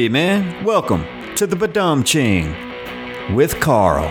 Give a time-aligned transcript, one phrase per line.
[0.00, 0.64] Hey, man.
[0.64, 1.04] Welcome
[1.34, 2.56] to the Badum Ching
[3.34, 4.08] with Carl.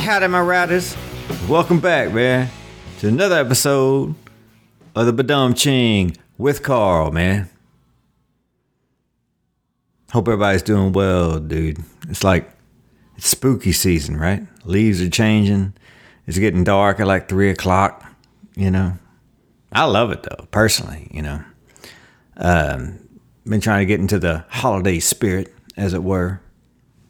[0.00, 0.96] Howdy, my riders.
[1.48, 2.50] Welcome back, man,
[2.98, 4.16] to another episode
[4.96, 7.48] of the Badum Ching with Carl, man.
[10.10, 11.78] Hope everybody's doing well, dude.
[12.08, 12.50] It's like
[13.16, 14.44] it's spooky season, right?
[14.64, 15.74] Leaves are changing.
[16.26, 18.04] It's getting dark at like three o'clock.
[18.54, 18.98] You know,
[19.72, 21.08] I love it though, personally.
[21.10, 21.44] You know,
[22.36, 22.98] um,
[23.46, 26.40] been trying to get into the holiday spirit, as it were.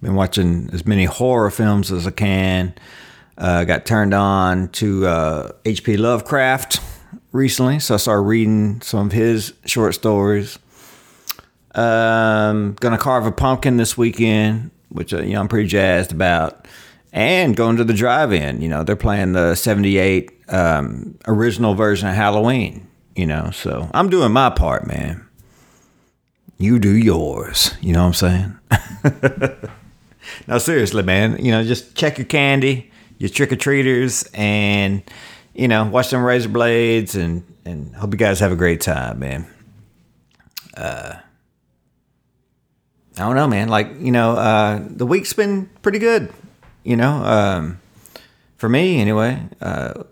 [0.00, 2.74] Been watching as many horror films as I can.
[3.38, 5.96] Uh, got turned on to uh, H.P.
[5.96, 6.80] Lovecraft
[7.32, 10.58] recently, so I started reading some of his short stories.
[11.74, 16.68] Um, gonna carve a pumpkin this weekend, which uh, you know I'm pretty jazzed about,
[17.12, 18.60] and going to the drive-in.
[18.60, 22.88] You know they're playing the '78 um, original version of Halloween.
[23.14, 25.26] You know, so I'm doing my part, man.
[26.58, 27.74] You do yours.
[27.80, 28.58] You know what I'm
[29.10, 29.58] saying?
[30.46, 31.44] now, seriously, man.
[31.44, 35.02] You know, just check your candy, your trick or treaters, and
[35.54, 39.18] you know, watch them razor blades, and and hope you guys have a great time,
[39.18, 39.46] man.
[40.76, 41.16] Uh,
[43.16, 43.68] I don't know, man.
[43.68, 46.32] Like, you know, uh, the week's been pretty good,
[46.84, 47.80] you know, um,
[48.56, 49.42] for me anyway.
[49.60, 50.04] Uh,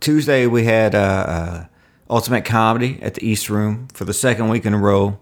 [0.00, 1.66] Tuesday, we had uh, uh,
[2.10, 5.18] Ultimate Comedy at the East Room for the second week in a row.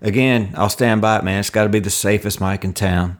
[0.00, 1.40] Again, I'll stand by it, man.
[1.40, 3.18] It's got to be the safest mic in town.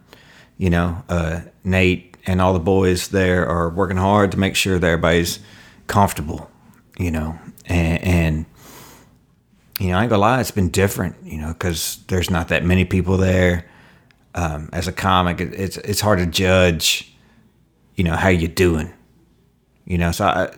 [0.57, 4.79] You know, uh, Nate and all the boys there are working hard to make sure
[4.79, 5.39] that everybody's
[5.87, 6.51] comfortable,
[6.99, 8.47] you know, and, and
[9.79, 12.65] you know, I ain't gonna lie, it's been different, you know, because there's not that
[12.65, 13.65] many people there.
[14.34, 17.12] Um, as a comic, it, it's it's hard to judge,
[17.97, 18.93] you know, how you're doing,
[19.84, 20.12] you know.
[20.12, 20.55] So I,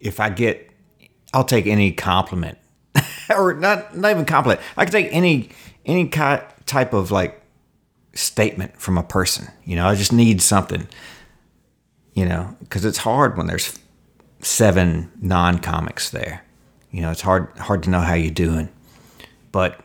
[0.00, 0.70] if I get,
[1.32, 2.58] I'll take any compliment,
[3.30, 4.60] or not not even compliment.
[4.76, 5.50] I can take any
[5.86, 7.42] any type of like
[8.14, 9.48] statement from a person.
[9.64, 10.88] You know, I just need something,
[12.14, 13.78] you know, because it's hard when there's
[14.40, 16.44] seven non comics there.
[16.90, 18.68] You know, it's hard hard to know how you're doing.
[19.50, 19.80] But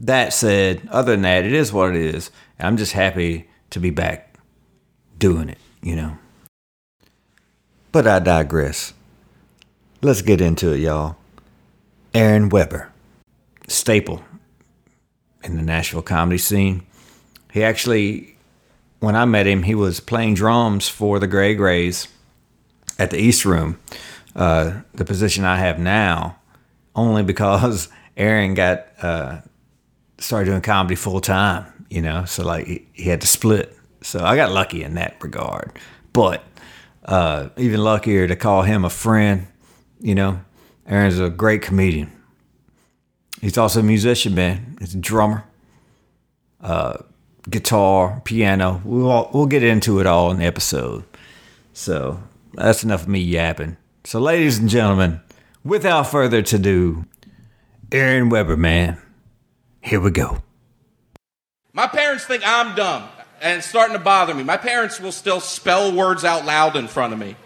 [0.00, 2.30] that said, other than that, it is what it is.
[2.58, 4.38] I'm just happy to be back
[5.18, 6.18] doing it, you know.
[7.92, 8.92] But I digress.
[10.02, 11.16] Let's get into it, y'all.
[12.14, 12.92] Aaron Weber,
[13.68, 14.24] staple
[15.42, 16.86] in the Nashville comedy scene.
[17.52, 18.36] He actually,
[19.00, 22.08] when I met him, he was playing drums for the Gray Grays
[22.98, 23.78] at the East Room
[24.36, 26.36] uh, the position I have now,
[26.94, 29.40] only because Aaron got uh,
[30.18, 31.72] started doing comedy full time.
[31.88, 33.76] You know, so like he, had to split.
[34.02, 35.78] So I got lucky in that regard,
[36.12, 36.42] but
[37.04, 39.46] uh, even luckier to call him a friend.
[40.00, 40.40] You know,
[40.86, 42.12] Aaron's a great comedian.
[43.40, 44.76] He's also a musician, man.
[44.80, 45.44] He's a drummer,
[46.60, 46.98] uh,
[47.48, 48.80] guitar, piano.
[48.84, 51.04] We'll all, we'll get into it all in the episode.
[51.72, 52.20] So
[52.54, 53.76] that's enough of me yapping.
[54.04, 55.20] So, ladies and gentlemen,
[55.64, 57.04] without further ado,
[57.92, 59.00] Aaron Weber, man,
[59.86, 60.42] here we go.
[61.72, 63.08] My parents think I'm dumb,
[63.40, 64.42] and it's starting to bother me.
[64.42, 67.36] My parents will still spell words out loud in front of me.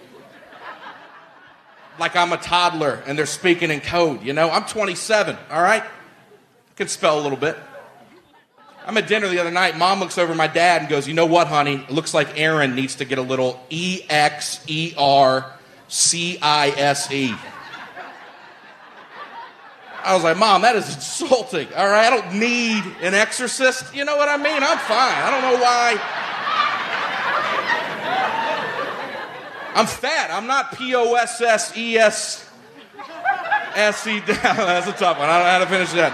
[1.98, 4.22] Like I'm a toddler and they're speaking in code.
[4.22, 5.82] You know, I'm 27, all right?
[5.82, 7.58] I can spell a little bit.
[8.86, 9.76] I'm at dinner the other night.
[9.76, 11.74] Mom looks over my dad and goes, You know what, honey?
[11.74, 15.52] It looks like Aaron needs to get a little E X E R
[15.88, 17.34] C I S E.
[20.04, 21.68] I was like, Mom, that is insulting.
[21.74, 23.94] All right, I don't need an exorcist.
[23.94, 24.62] You know what I mean?
[24.62, 25.22] I'm fine.
[25.22, 25.98] I don't know why.
[29.74, 30.30] I'm fat.
[30.30, 32.50] I'm not P O S S E S
[33.74, 34.20] S E.
[34.26, 35.28] That's a tough one.
[35.28, 36.12] I don't know how to finish that.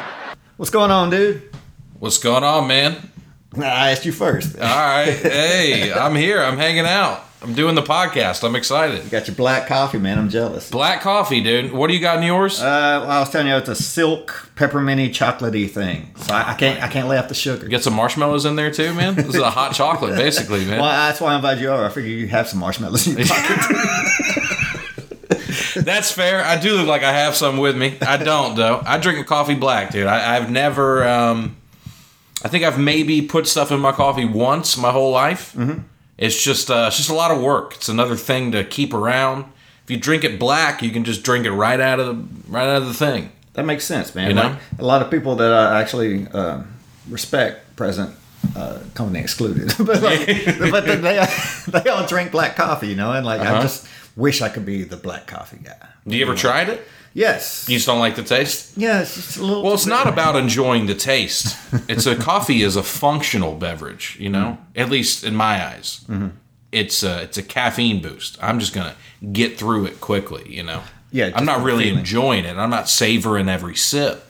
[0.56, 1.50] What's going on, dude?
[1.98, 3.10] What's going on, man?
[3.62, 4.56] I asked you first.
[4.56, 5.12] All right.
[5.12, 6.42] Hey, I'm here.
[6.42, 7.22] I'm hanging out.
[7.42, 8.42] I'm doing the podcast.
[8.44, 9.04] I'm excited.
[9.04, 10.18] You got your black coffee, man.
[10.18, 10.70] I'm jealous.
[10.70, 11.72] Black coffee, dude.
[11.72, 12.60] What do you got in yours?
[12.60, 12.64] Uh,
[13.02, 16.10] well, I was telling you, it's a silk pepperminty chocolatey thing.
[16.16, 17.68] So I, I can't, I can't lay off the sugar.
[17.68, 19.14] Get some marshmallows in there too, man.
[19.14, 20.80] This is a hot chocolate, basically, man.
[20.80, 21.84] Well, that's why I invited you over.
[21.84, 23.76] I figured you have some marshmallows in your pocket.
[25.76, 26.42] That's fair.
[26.42, 27.96] I do look like I have some with me.
[28.00, 28.82] I don't though.
[28.84, 30.06] I drink a coffee black, dude.
[30.06, 31.06] I, have never.
[31.06, 31.56] Um,
[32.46, 35.52] I think I've maybe put stuff in my coffee once my whole life.
[35.54, 35.80] Mm-hmm.
[36.16, 37.74] It's just uh, it's just a lot of work.
[37.74, 39.46] It's another thing to keep around.
[39.82, 42.68] If you drink it black, you can just drink it right out of the right
[42.68, 43.32] out of the thing.
[43.54, 44.28] That makes sense, man.
[44.28, 44.42] You know?
[44.50, 46.62] Like, a lot of people that I actually uh,
[47.10, 48.14] respect present
[48.54, 49.74] uh, company excluded.
[49.84, 50.26] but like,
[50.70, 51.26] but they,
[51.82, 53.62] they all drink black coffee, you know, and like I Uh-huh.
[53.62, 55.88] just wish I could be the black coffee guy.
[56.06, 56.86] Do you ever tried it?
[57.14, 57.66] Yes.
[57.68, 58.76] You just don't like the taste?
[58.76, 59.62] yeah, it's just a little.
[59.62, 61.56] Well, it's not about enjoying the taste.
[61.88, 64.58] It's a coffee is a functional beverage, you know.
[64.58, 64.80] Mm-hmm.
[64.80, 66.04] At least in my eyes,
[66.72, 68.38] it's a it's a caffeine boost.
[68.42, 68.96] I'm just gonna
[69.32, 70.82] get through it quickly, you know.
[71.12, 72.00] Yeah, I'm not really feeling.
[72.00, 72.56] enjoying it.
[72.56, 74.25] I'm not savoring every sip.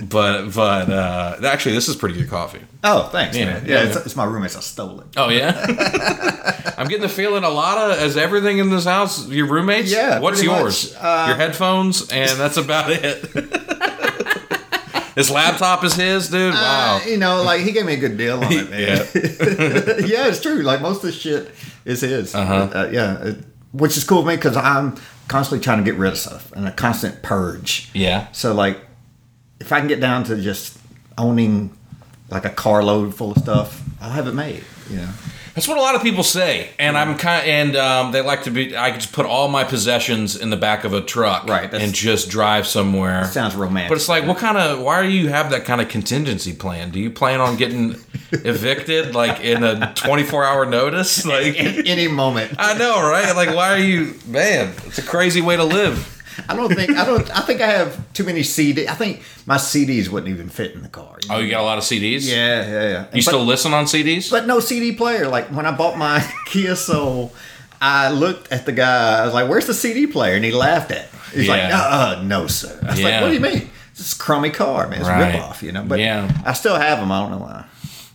[0.00, 2.60] But but uh, actually, this is pretty good coffee.
[2.84, 3.64] Oh, thanks, Yeah, man.
[3.66, 4.02] yeah, Yeah, it's, yeah.
[4.04, 4.56] it's my roommates.
[4.56, 5.06] I stole it.
[5.16, 9.26] Oh yeah, I'm getting the feeling a lot of as everything in this house.
[9.28, 9.90] Your roommates.
[9.92, 10.94] Yeah, What's yours?
[10.96, 13.22] Uh, Your headphones, and that's about it.
[15.14, 16.54] this laptop is his, dude.
[16.54, 17.00] Wow.
[17.02, 18.80] Uh, you know, like he gave me a good deal on it, man.
[18.80, 20.06] Yeah.
[20.06, 20.62] yeah, it's true.
[20.62, 21.50] Like most of this shit
[21.84, 22.34] is his.
[22.34, 22.88] Uh-huh.
[22.92, 24.96] yeah, it, which is cool with me because I'm
[25.28, 27.88] constantly trying to get rid of stuff and a constant purge.
[27.94, 28.30] Yeah.
[28.32, 28.80] So like,
[29.60, 30.78] if I can get down to just
[31.18, 31.76] owning
[32.30, 34.64] like a carload full of stuff, I'll have it made.
[34.88, 35.08] You know.
[35.54, 38.44] That's what a lot of people say, and I'm kind Of, and um, they like
[38.44, 38.76] to be.
[38.76, 41.92] I could just put all my possessions in the back of a truck, Right, and
[41.92, 43.24] just drive somewhere.
[43.24, 43.88] Sounds romantic.
[43.88, 44.80] But it's like, what kind of?
[44.80, 46.90] Why do you have that kind of contingency plan?
[46.90, 47.96] Do you plan on getting
[48.32, 51.26] evicted like in a 24 hour notice?
[51.26, 52.54] Like, any moment.
[52.56, 53.34] I know, right?
[53.34, 54.72] Like, why are you, man?
[54.86, 56.19] It's a crazy way to live.
[56.48, 57.30] I don't think I don't.
[57.36, 58.88] I think I have too many CD.
[58.88, 61.18] I think my CDs wouldn't even fit in the car.
[61.28, 62.28] Oh, you got a lot of CDs.
[62.28, 63.06] Yeah, yeah, yeah.
[63.12, 64.30] You still listen on CDs?
[64.30, 65.28] But no CD player.
[65.28, 67.32] Like when I bought my Kia Soul,
[67.80, 69.20] I looked at the guy.
[69.22, 71.12] I was like, "Where's the CD player?" And he laughed at.
[71.12, 71.18] Me.
[71.34, 71.78] He's like, Yeah.
[71.80, 73.06] uh, uh, "No, sir." I was Yeah.
[73.08, 73.70] like, "What do you mean?
[73.96, 75.00] This a crummy car, man.
[75.00, 75.34] It's Right.
[75.34, 76.30] rip off, you know." But Yeah.
[76.44, 77.12] I still have them.
[77.12, 77.64] I don't know why.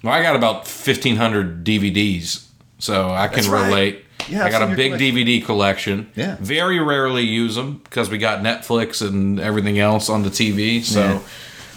[0.04, 2.44] Well, I got about 1,500 DVDs,
[2.80, 4.05] so I can That's right.
[4.28, 5.16] Yeah, I got a big collection.
[5.16, 6.12] DVD collection.
[6.16, 6.38] Yeah.
[6.40, 11.00] Very rarely use them because we got Netflix and everything else on the TV, so
[11.04, 11.20] Yeah.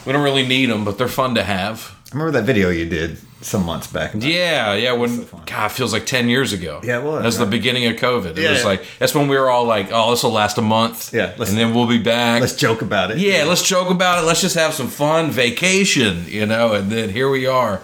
[0.06, 1.94] we don't really need them, but they're fun to have.
[2.10, 4.12] I remember that video you did some months back.
[4.14, 4.92] Yeah, yeah.
[4.92, 5.42] When fun.
[5.44, 6.80] God, it feels like ten years ago.
[6.82, 8.38] Yeah, it was, That's the beginning of COVID.
[8.38, 8.64] It Yeah, was yeah.
[8.66, 11.50] like that's when we were all like, "Oh, this will last a month." Yeah, let's-
[11.50, 12.40] and then we'll be back.
[12.40, 13.18] Let's joke about it.
[13.18, 14.26] yeah, let's joke about it.
[14.26, 16.72] Let's just have some fun vacation, you know.
[16.72, 17.82] And then here we are,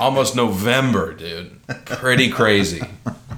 [0.00, 1.50] almost November, dude.
[1.84, 2.80] Pretty crazy.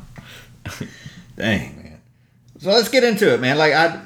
[1.36, 2.00] Dang, man.
[2.60, 3.58] So let's get into it, man.
[3.58, 4.00] Like I,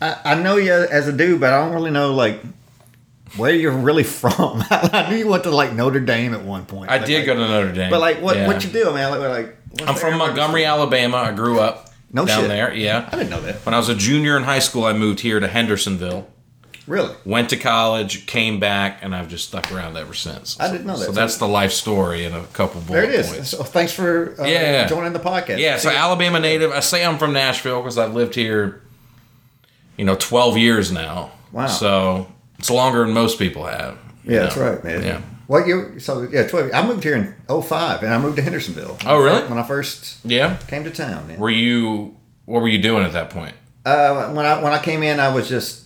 [0.00, 2.40] I, I know you as a dude, but I don't really know like
[3.36, 4.62] where you're really from.
[4.70, 6.90] I knew you went to like Notre Dame at one point.
[6.90, 7.90] I but, did like, go to Notre Dame.
[7.90, 8.46] But like, what Yeah.
[8.46, 9.10] what you do, man?
[9.10, 9.20] Like,
[9.78, 10.18] like I'm from area?
[10.18, 11.18] Montgomery, Alabama.
[11.18, 12.48] I grew up No down shit.
[12.48, 12.72] there.
[12.74, 13.08] Yeah.
[13.12, 13.64] I didn't know that.
[13.66, 16.28] When I was a junior in high school, I moved here to Hendersonville.
[16.88, 17.14] Really?
[17.24, 20.58] went to college, came back, and I've just stuck around ever since.
[20.58, 21.06] I didn't know that.
[21.06, 23.28] So that's the life story in a couple bullet There it is.
[23.30, 23.50] points.
[23.50, 24.86] So thanks for uh, Yeah.
[24.88, 25.58] joining the podcast.
[25.58, 26.72] Yeah, so Alabama native.
[26.72, 28.82] I say I'm from Nashville because I've lived here,
[29.96, 31.30] you know, 12 years now.
[31.52, 31.66] Wow.
[31.66, 32.26] So
[32.58, 33.98] it's longer than most people have.
[34.24, 35.02] yeah, that's right, man.
[35.02, 35.20] Yeah.
[35.46, 35.98] What you?
[35.98, 36.70] So yeah, twelve.
[36.74, 38.98] I moved here in 05 and I moved to Hendersonville.
[39.06, 39.40] Oh, really?
[39.48, 40.58] When I first Yeah.
[40.68, 41.26] came to town.
[41.26, 41.38] Man.
[41.38, 42.14] Were you?
[42.44, 43.54] What were you doing at that point?
[43.86, 45.84] Uh, when I when I came in, I was just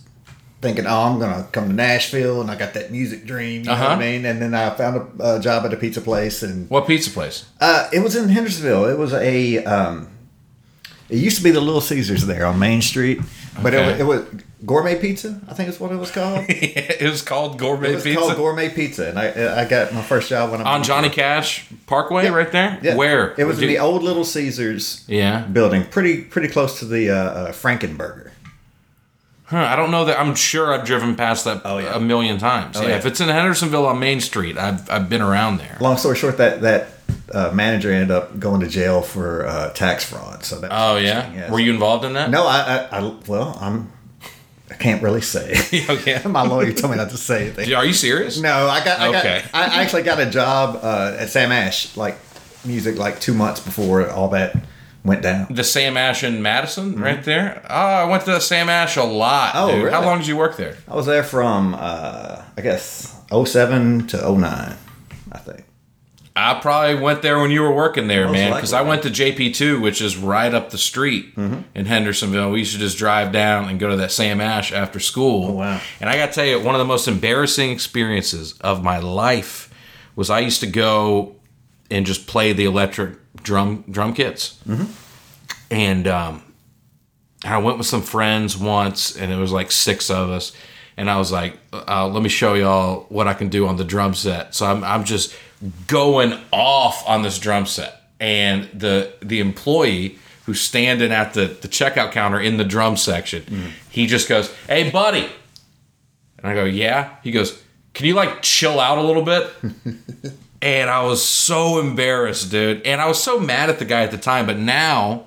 [0.63, 3.61] thinking, oh, I'm gonna come to Nashville, and I got that music dream.
[3.61, 3.93] You know what Uh-huh.
[3.95, 4.25] I mean?
[4.25, 7.45] And then I found a, a job at a pizza place, and What pizza place?
[7.61, 8.85] uh, it was in Hendersonville.
[8.85, 9.63] It was a.
[9.65, 10.07] Um,
[11.09, 13.19] it used to be the Little Caesars there on Main Street,
[13.61, 13.91] but Okay.
[13.91, 14.23] it, it was
[14.65, 15.39] gourmet pizza.
[15.49, 16.45] I think is what it was called.
[16.47, 20.01] it it was called Gourmet was Pizza called gourmet pizza, and I I got my
[20.01, 21.15] first job when I on Johnny here.
[21.15, 22.79] Cash Parkway, right there.
[22.81, 22.95] Yeah.
[22.95, 25.41] Where it was in the old Little Caesars Yeah.
[25.41, 28.31] building, pretty pretty close to the uh, uh, Frankenburger.
[29.45, 30.19] Huh, I don't know that.
[30.19, 31.95] I'm sure I've driven past that Oh, yeah.
[31.95, 32.77] a million times.
[32.77, 32.95] yeah, yeah.
[32.97, 35.77] if it's in Hendersonville on Main Street, I've I've been around there.
[35.81, 36.87] long story short, that that
[37.33, 40.43] uh, manager ended up going to jail for uh, tax fraud.
[40.45, 42.29] So that Oh yeah, were you involved in that?
[42.29, 43.91] No, I, I, I well, I'm.
[44.71, 45.53] I can't really say.
[45.89, 46.19] Okay.
[46.25, 47.73] My lawyer told me not to say anything.
[47.75, 48.39] Are you serious?
[48.41, 48.99] No, I got.
[48.99, 49.41] I Okay.
[49.51, 49.53] got.
[49.53, 52.17] I actually got a job uh, at Sam Ash, like
[52.65, 54.55] music, like two months before all that
[55.03, 55.47] went down.
[55.49, 57.61] The Sam Ash in Madison, right there.
[57.69, 59.51] Oh, I went to Sam Ash a lot.
[59.55, 59.91] Oh, dude.
[59.91, 60.77] How long did you work there?
[60.87, 64.75] I was there from uh, I guess 07 to 09,
[65.31, 65.63] I think.
[66.35, 68.53] I probably went there when you were working there, Most man.
[68.53, 71.59] Because I went to JP2, which is right up the street Mm-hmm.
[71.75, 72.49] in Hendersonville.
[72.51, 75.49] We used to just drive down and go to that Sam Ash after school.
[75.49, 75.79] Oh, wow.
[76.01, 79.69] And I got to tell you, one of the most embarrassing experiences of my life
[80.15, 81.35] was I used to go
[81.91, 84.59] and just play the electric drum drum kits.
[84.67, 84.91] Mm-hmm.
[85.71, 86.43] And um,
[87.43, 90.53] I went with some friends once, and it was like six of us.
[90.95, 93.83] And I was like, uh, "Let me show y'all what I can do on the
[93.83, 95.35] drum set." So I'm, I'm just
[95.87, 101.67] going off on this drum set, and the the employee who's standing at the the
[101.67, 105.27] checkout counter in the drum section, he just goes, "Hey, buddy,"
[106.37, 107.61] and I go, "Yeah." He goes,
[107.93, 109.49] "Can you like chill out a little bit?"
[110.63, 112.81] and I was so embarrassed, dude.
[112.87, 115.25] And I was so mad at the guy at the time, but now,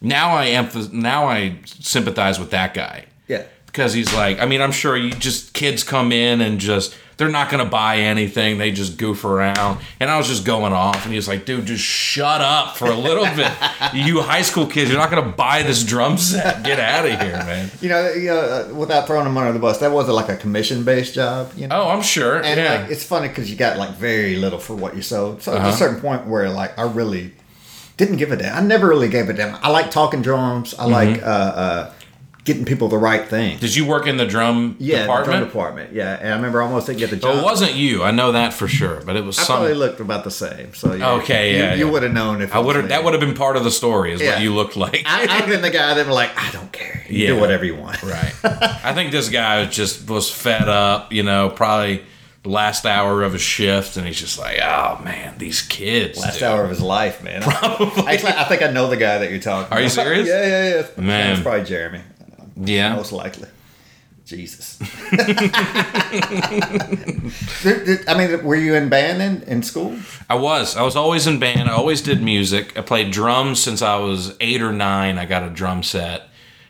[0.00, 3.44] now I emph- now I sympathize with that guy Yeah.
[3.66, 7.30] because he's like, I mean, I'm sure you just kids come in and just they're
[7.30, 8.58] not gonna buy anything.
[8.58, 11.66] They just goof around, and I was just going off, and he was like, dude,
[11.66, 13.52] just shut up for a little bit.
[13.94, 16.64] you high school kids, you're not gonna buy this drum set.
[16.64, 17.70] Get out of here, man.
[17.80, 18.38] You know, you know,
[18.70, 21.52] uh, without throwing them under the bus, that wasn't like a commission based job.
[21.56, 21.82] You know.
[21.82, 22.42] Oh, I'm sure.
[22.42, 22.80] And yeah.
[22.82, 25.42] like, it's funny because you got like very little for what you sold.
[25.42, 25.68] So at Uh-huh.
[25.68, 27.32] a certain point where like I really
[27.96, 28.56] didn't give a damn.
[28.56, 29.56] I never really gave a damn.
[29.62, 30.74] I like talking drums.
[30.74, 31.24] I like Mm-hmm.
[31.24, 31.92] uh, uh,
[32.44, 33.56] getting people the right thing.
[33.58, 35.38] Did you work in the drum yeah, the department?
[35.38, 35.92] drum department.
[35.92, 37.38] Yeah, and I remember I almost didn't get the So job.
[37.38, 38.02] it wasn't you.
[38.02, 39.56] I know that for sure, but it was I some.
[39.58, 40.74] probably looked about the same.
[40.74, 41.92] So yeah, Okay, you, yeah, you yeah.
[41.92, 42.88] would have known if I would have.
[42.88, 44.12] That would have been part of the story.
[44.12, 44.32] Is Yeah.
[44.34, 45.02] what you looked like.
[45.06, 47.04] I, I've been the guy that were like, I don't care.
[47.08, 47.34] You Yeah.
[47.34, 48.02] do whatever you want.
[48.02, 48.34] Right.
[48.44, 52.02] I think this guy just was fed up, you know, probably
[52.42, 56.18] the last hour of his shift, and he's just like, oh man, these kids.
[56.18, 57.40] Last dude." hour of his life, man.
[57.42, 58.04] Probably.
[58.08, 59.68] Actually, I think I know the guy that you're talking.
[59.68, 59.78] About.
[59.78, 60.26] Are you serious?
[60.28, 61.00] yeah, yeah, yeah.
[61.00, 61.32] Man.
[61.34, 62.00] it's probably Jeremy.
[62.66, 62.96] Yeah.
[62.96, 63.48] Most likely.
[64.24, 64.78] Jesus.
[68.08, 69.98] I mean, were you in band in, in school?
[70.30, 70.76] I was.
[70.76, 71.68] I was always in band.
[71.68, 72.76] I always did music.
[72.78, 75.18] I played drums since I was eight or nine.
[75.18, 76.28] I got a drum set.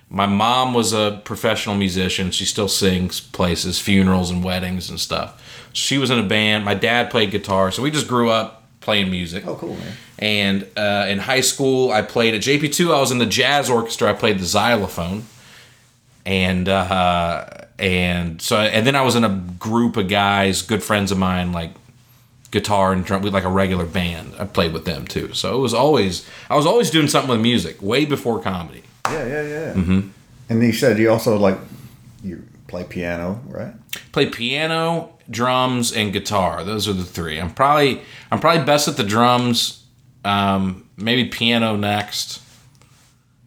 [0.08, 2.30] My mom was a professional musician.
[2.32, 5.70] She still sings places, funerals and weddings and stuff.
[5.72, 6.64] She was in a band.
[6.64, 9.46] My dad played guitar, so we just grew up playing music.
[9.46, 9.92] Oh, cool, man.
[10.18, 12.94] And uh, in high school, I played at JP2.
[12.94, 14.10] I was in the jazz orchestra.
[14.10, 15.24] I played the xylophone,
[16.24, 17.46] and uh,
[17.78, 21.52] and so and then I was in a group of guys, good friends of mine,
[21.52, 21.72] like
[22.50, 24.34] guitar and drum, with like a regular band.
[24.38, 25.32] I played with them too.
[25.32, 28.82] So it was always I was always doing something with music way before comedy.
[29.08, 29.72] Yeah, yeah, yeah.
[29.74, 30.08] Mm-hmm.
[30.48, 31.58] And you said you also like
[32.22, 33.74] you play piano, right?
[34.12, 36.62] Play piano, drums, and guitar.
[36.64, 37.38] Those are the three.
[37.40, 39.84] I'm probably I'm probably best at the drums.
[40.24, 42.40] Um, maybe piano next,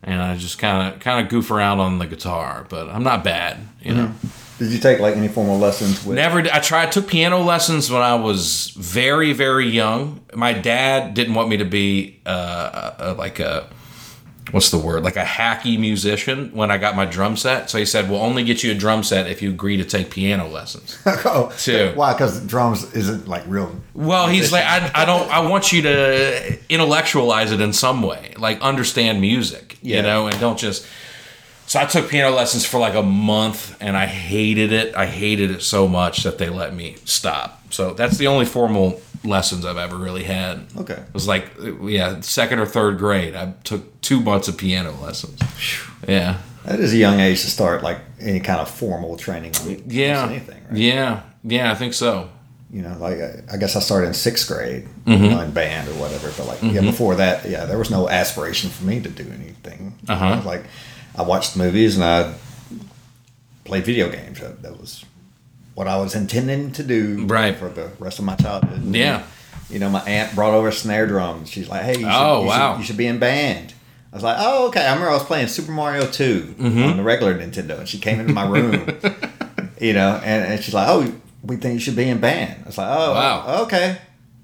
[0.06, 2.66] and I just kind of kind of goof around on the guitar.
[2.70, 4.14] But I'm not bad, you know.
[4.58, 6.16] Did you take like any formal lessons with?
[6.16, 6.40] Never.
[6.40, 6.92] I tried.
[6.94, 10.22] Took piano lessons when I was very, very young.
[10.34, 13.70] My dad didn't want me to be uh, a, like a
[14.52, 17.70] what's the word like a hacky musician when I got my drum set.
[17.70, 20.12] So he said, "We'll only get you a drum set if you agree to take
[20.12, 21.92] piano lessons." oh, Two.
[21.96, 22.14] Why?
[22.14, 23.76] Because drums isn't like real.
[23.94, 25.30] Well, he's like, I, I don't.
[25.32, 29.98] I want you to intellectualize it in some way, like understand music, Yeah.
[29.98, 30.86] you know, and don't just.
[31.68, 34.96] So I took piano lessons for like a month, and I hated it.
[34.96, 37.74] I hated it so much that they let me stop.
[37.74, 40.66] So that's the only formal lessons I've ever really had.
[40.78, 40.94] Okay.
[40.94, 41.50] It was like,
[41.84, 43.36] yeah, second or third grade.
[43.36, 45.40] I took two months of piano lessons.
[46.08, 46.38] Yeah.
[46.66, 50.26] That is a young age to start like any kind of formal training on Yeah.
[50.28, 50.78] anything, right?
[50.78, 51.22] Yeah.
[51.44, 51.72] Yeah.
[51.72, 52.30] I think so.
[52.72, 53.20] You know, like
[53.52, 55.24] I, guess I started in sixth grade, Mm-hmm.
[55.24, 56.32] you know, in band or whatever.
[56.36, 59.96] But like, yeah, before that, yeah, there was no aspiration for me to do anything.
[60.10, 60.36] Uh-huh.
[60.38, 60.64] know, Like,
[61.16, 62.34] I watched movies and I
[63.64, 64.40] played video games.
[64.42, 65.06] That, that was
[65.76, 67.56] what I was intending to do Right.
[67.56, 68.82] for the rest of my childhood.
[68.82, 69.24] And, Yeah.
[69.70, 71.46] You know, my aunt brought over a snare drum.
[71.46, 72.74] She's like, "Hey, you should, Oh, you wow.
[72.74, 73.74] should, you should be in band."
[74.14, 76.84] I was like, "Oh, okay." I remember I was playing Super Mario 2 Mm-hmm.
[76.84, 78.74] on the regular Nintendo, and she came into my room,
[79.82, 81.12] you know, and, and she's like, "Oh,
[81.44, 83.64] we think you should be in band." I was like, "Oh, Wow.
[83.64, 83.98] okay,"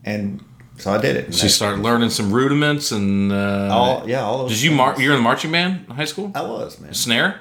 [0.03, 0.43] and
[0.77, 1.33] so I did it.
[1.35, 3.31] So you started learning some rudiments and.
[3.31, 4.49] Uh, all, yeah, all those.
[4.53, 5.03] Did you mar- things.
[5.03, 6.31] You're in the marching band in high school?
[6.33, 6.95] I was man.
[6.95, 7.35] Snare?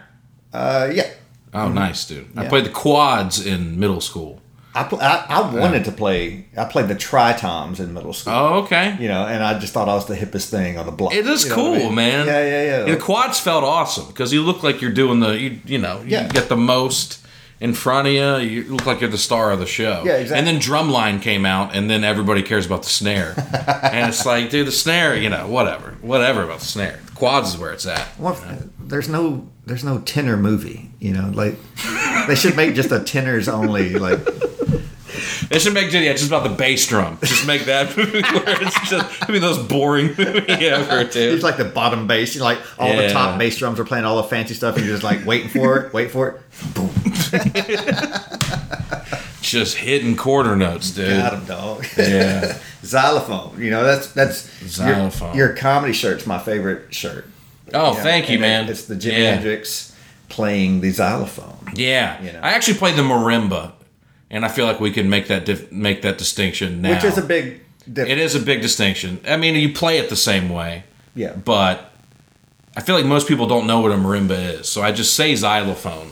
[0.52, 1.06] Uh, yeah,
[1.52, 1.74] Oh, mm-hmm.
[1.74, 2.28] nice, dude.
[2.36, 4.40] I played the quads in middle school.
[4.72, 6.46] I, pl- I I wanted to play.
[6.56, 8.32] I played the tritoms in middle school.
[8.34, 8.96] Oh, okay.
[9.00, 11.12] You know, and I just thought I was the hippest thing on the block.
[11.12, 11.94] It is You know what I cool, mean?
[11.96, 12.26] man.
[12.26, 12.94] Yeah, yeah, yeah.
[12.94, 16.10] The quads felt awesome because you look like you're doing the, you, you know, you
[16.10, 16.28] Yeah.
[16.28, 17.18] get the most
[17.58, 18.36] in front of you.
[18.36, 20.04] You look like you're the star of the show.
[20.06, 20.38] Yeah, exactly.
[20.38, 23.34] And then Drumline came out, and then everybody cares about the snare.
[23.82, 27.00] and it's like, dude, the snare, you know, whatever, whatever about the snare.
[27.06, 28.06] The quads is where it's at.
[28.20, 28.38] Well,
[28.78, 30.90] there's no there's no tenor movie.
[30.98, 31.54] You know, like
[32.26, 33.94] they should make just a tenors only.
[33.94, 34.18] Like
[35.48, 37.18] They should make yeah, just about the bass drum.
[37.22, 41.34] Just make that movie where it's just I mean those boring movie ever, dude.
[41.34, 42.34] it's like the bottom bass.
[42.34, 44.84] You know, like all the top bass drums are playing all the fancy stuff, and
[44.84, 46.40] you're just like waiting for it, wait for it.
[46.74, 46.90] Boom,
[49.40, 51.16] just hitting quarter notes, dude.
[51.16, 51.86] got him, dog.
[51.96, 52.58] Yeah.
[52.84, 53.62] Xylophone.
[53.62, 55.36] You know, that's that's Xylophone.
[55.36, 57.26] Your, your comedy shirt's my favorite shirt.
[57.74, 58.68] Oh, Yeah, thank you, and man.
[58.68, 59.34] It's the Jimi yeah.
[59.34, 59.94] Hendrix
[60.28, 61.56] playing the xylophone.
[61.74, 62.40] Yeah, you know.
[62.42, 63.72] I actually played the marimba,
[64.30, 66.90] and I feel like we can make that dif- make that distinction now.
[66.94, 67.60] Which is a big
[67.92, 68.10] difference.
[68.10, 69.20] it is a big distinction.
[69.26, 70.84] I mean, you play it the same way,
[71.14, 71.32] Yeah.
[71.32, 71.92] but
[72.76, 74.68] I feel like most people don't know what a marimba is.
[74.68, 76.10] So I just say xylophone.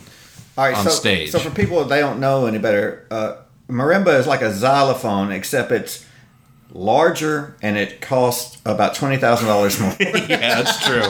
[0.57, 1.31] All right, on so, stage.
[1.31, 3.37] So for people that they don't know any better, uh,
[3.69, 6.05] marimba is like a xylophone, except it's
[6.73, 9.95] larger, and it costs about twenty thousand dollars more.
[10.01, 11.03] yeah, that's true.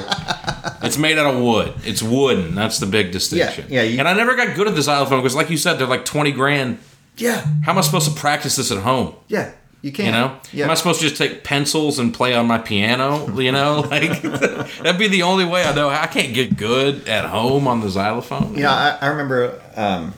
[0.86, 1.74] It's made out of wood.
[1.84, 2.54] It's wooden.
[2.54, 3.66] That's the big distinction.
[3.68, 5.86] yeah, you- and I never got good at the xylophone because, like you said, they're
[5.86, 6.78] like twenty grand.
[7.16, 9.14] yeah, How am I supposed to practice this at home?
[9.28, 10.06] yeah, you can't.
[10.06, 10.64] You know, yeah.
[10.66, 13.28] am I supposed to just take pencils and play on my piano?
[13.38, 15.88] You know, like that'd be the only way I know.
[15.88, 18.54] I can't get good at home on the xylophone.
[18.54, 20.14] You know, I, I remember um,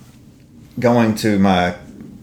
[0.78, 1.74] going to my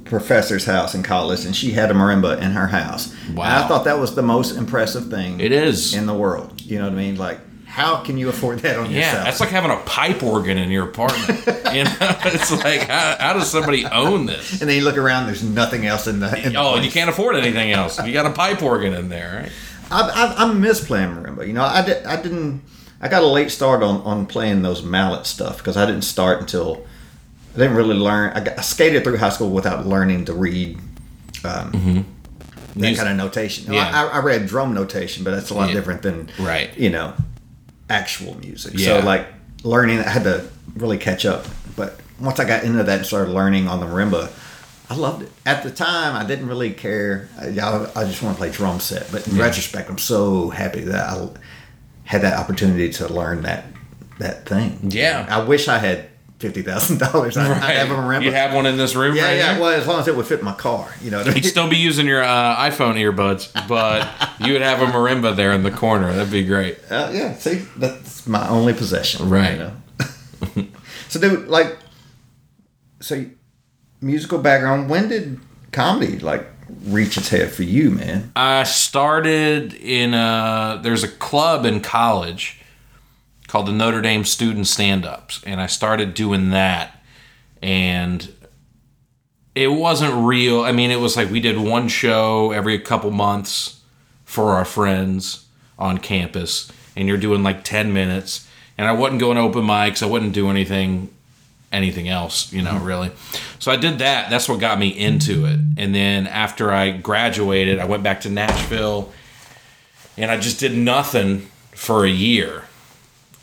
[0.07, 3.13] professor's house in college, and she had a marimba in her house.
[3.29, 5.93] And I thought that was the most impressive thing It is.
[5.93, 6.61] in the world.
[6.61, 7.15] You know what I mean?
[7.17, 9.23] Like, how can you afford that on Yeah, yourself?
[9.25, 11.39] that's like having a pipe organ in your apartment.
[11.75, 11.95] you know,
[12.25, 14.61] it's like how, how does somebody own this?
[14.61, 16.27] and then you look around, there's nothing else in the.
[16.47, 16.85] In Oh, place.
[16.85, 18.03] you can't afford anything else.
[18.03, 19.51] You got a pipe organ in there, right?
[19.91, 21.45] I, I, I miss playing marimba.
[21.47, 22.61] You know, I, did, I didn't.
[22.99, 26.39] I got a late start on, on playing those mallet stuff because I didn't start
[26.39, 26.83] until
[27.57, 28.31] I didn't really learn.
[28.33, 30.77] I, got, I skated through high school without learning to read
[31.43, 32.97] um, that Music.
[32.97, 33.63] kind of notation.
[33.65, 33.73] Mm-hmm.
[33.73, 33.91] Yeah.
[34.11, 35.73] I, I read drum notation, but that's a lot Yeah.
[35.75, 36.75] different than Right.
[36.77, 37.13] You know,
[37.89, 38.73] actual music.
[38.75, 38.99] Yeah.
[38.99, 39.27] So like
[39.63, 41.45] learning, I had to really catch up.
[41.75, 44.31] But once I got into that and started learning on the marimba.
[44.89, 45.31] I loved it.
[45.45, 47.27] At the time, I didn't really care.
[47.37, 49.11] I, I just want to play drum set.
[49.11, 51.27] But in retrospect, I'm so happy that I
[52.05, 53.65] had that opportunity to learn that
[54.19, 54.79] that thing.
[54.91, 55.25] Yeah.
[55.29, 56.07] I wish I had
[56.39, 57.37] fifty thousand dollars.
[57.37, 58.23] I'd, I'd have a marimba.
[58.23, 59.53] You have one in this room yeah, right yeah.
[59.53, 59.61] here?
[59.61, 61.21] Well, as long as it would fit my car, you know.
[61.21, 61.35] I mean?
[61.35, 64.07] You'd still be using your uh, iPhone earbuds, but
[64.45, 66.13] you would have a marimba there in the corner.
[66.13, 66.79] That'd be great.
[66.89, 69.29] Uh, yeah, see, that's my only possession.
[69.29, 69.53] Right.
[69.53, 70.67] You know?
[71.09, 71.77] so, dude, like,
[72.99, 73.25] so
[74.01, 74.89] musical background.
[74.89, 75.39] When did
[75.71, 76.47] comedy like
[76.85, 78.31] reach its head for you, man?
[78.35, 82.56] I started in a there's a club in college
[83.47, 87.01] called the Notre Dame Student Stand Ups, and I started doing that,
[87.61, 88.33] and
[89.55, 90.61] it wasn't real.
[90.61, 93.81] I mean, it was like we did one show every couple months
[94.25, 95.45] for our friends
[95.79, 100.03] on campus, and you're doing like ten minutes, and I wasn't going to open mics,
[100.03, 101.09] I wouldn't do anything
[101.71, 102.85] anything else, you know, mm-hmm.
[102.85, 103.11] really.
[103.59, 104.29] So I did that.
[104.29, 105.59] That's what got me into it.
[105.77, 109.11] And then after I graduated, I went back to Nashville
[110.17, 112.63] and I just did nothing for a year.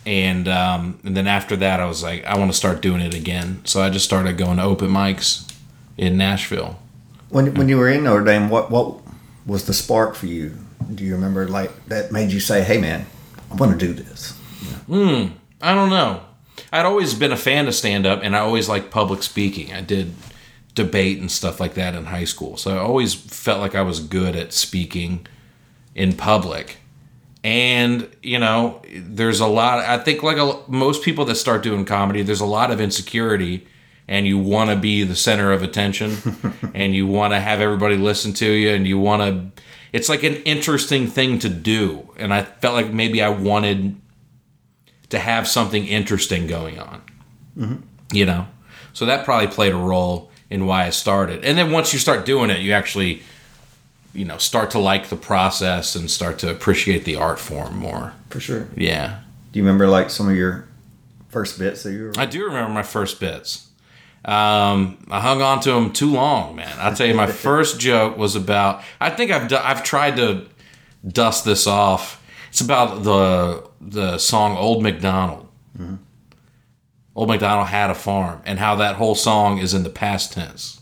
[0.07, 3.15] And um, and then after that, I was like, I want to start doing it
[3.15, 3.61] again.
[3.65, 5.51] So I just started going to open mics
[5.97, 6.79] in Nashville.
[7.31, 9.01] When when you were in Notre Dame, what what
[9.47, 10.57] was the spark for you?
[10.95, 13.07] Do you remember like that made you say, "Hey, man,
[13.51, 14.39] I want to do this"?
[15.63, 16.21] I don't know.
[16.73, 19.73] I'd always been a fan of stand up and I always liked public speaking.
[19.73, 20.15] I did
[20.75, 22.57] debate and stuff like that in high school.
[22.57, 25.27] So I always felt like I was good at speaking
[25.95, 26.79] in public.
[27.45, 31.85] And, you know, there's a lot, I think, like a, most people that start doing
[31.85, 33.67] comedy, there's a lot of insecurity
[34.09, 36.17] and you want to be the center of attention
[36.75, 39.23] and you want to have everybody listen to you and you want
[39.55, 42.09] to, it's like an interesting thing to do.
[42.17, 44.01] And I felt like maybe I wanted
[45.11, 47.03] to have something interesting going on.
[47.59, 47.77] Mm-hmm.
[48.13, 48.47] You know,
[48.95, 51.45] so that probably played a role in why I started.
[51.45, 53.23] And then once you start doing it, you actually,
[54.15, 58.13] you know, start to like the process and start to appreciate the art form more.
[58.31, 58.69] For sure.
[58.77, 59.21] Yeah,
[59.53, 60.69] Do you remember like some of your
[61.29, 62.13] first bits that you were?
[62.17, 63.69] I do remember my first bits.
[64.25, 66.75] Um, I hung on to them too long, man.
[66.79, 68.83] I'll tell you, my first joke was about.
[69.01, 70.47] I think I've do, I've tried to
[71.07, 72.23] dust this off.
[72.49, 75.49] It's about the the song "Old MacDonald."
[77.17, 80.81] Old MacDonald had a farm, and how that whole song is in the past tense.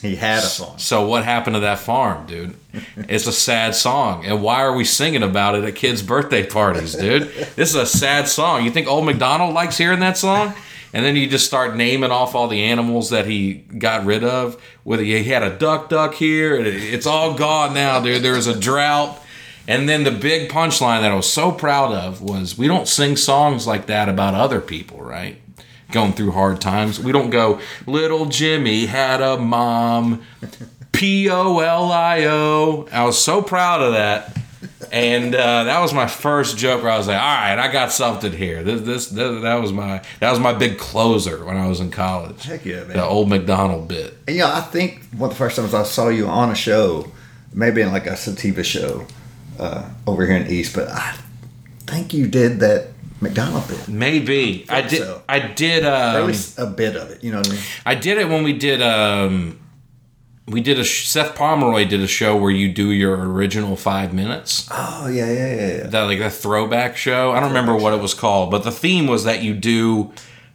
[0.00, 0.78] He had a song.
[0.78, 2.56] So what happened to that farm, dude?
[2.96, 6.94] It's a sad song, and why are we singing about it at kids' birthday parties,
[6.94, 7.22] dude?
[7.56, 8.64] This is a sad song.
[8.64, 10.54] You think Old MacDonald likes hearing that song?
[10.92, 14.60] And then you just start naming off all the animals that he got rid of.
[14.84, 18.22] Whether he had a duck, duck here, it's all gone now, dude.
[18.22, 19.20] There's a drought.
[19.68, 23.16] And then the big punchline that I was so proud of was we don't sing
[23.16, 25.40] songs like that about other people, right?
[25.92, 27.00] Going through hard times.
[27.00, 30.22] We don't go, little Jimmy had a mom,
[30.92, 32.86] P O L I O.
[32.92, 34.36] I was so proud of that.
[34.92, 37.92] And uh, that was my first joke where I was like, all right, I got
[37.92, 38.62] something here.
[38.62, 41.90] This, this, this, that was my, that was my big closer when I was in
[41.90, 42.42] college.
[42.44, 42.96] Heck yeah, man.
[42.96, 44.16] The old MacDonald bit.
[44.26, 47.10] And yeah, I think one of the first times I saw you on a show,
[47.52, 49.06] maybe in like a sativa show
[49.58, 51.16] uh, over here in the East, but I
[51.86, 52.88] think you did that
[53.20, 53.88] MacDonald bit.
[53.88, 54.98] Maybe I did.
[55.02, 55.22] so.
[55.28, 55.84] I did.
[55.84, 57.22] Um, least a bit of it.
[57.22, 57.60] You know what I mean?
[57.86, 59.58] I did it when we did um
[60.46, 64.68] we did a Seth Pomeroy did a show where you do your original 5 minutes.
[64.70, 65.76] Oh yeah, yeah, yeah.
[65.76, 65.86] yeah.
[65.86, 67.32] That like a throwback show.
[67.32, 70.12] I don't remember what it was called, but the theme was that you do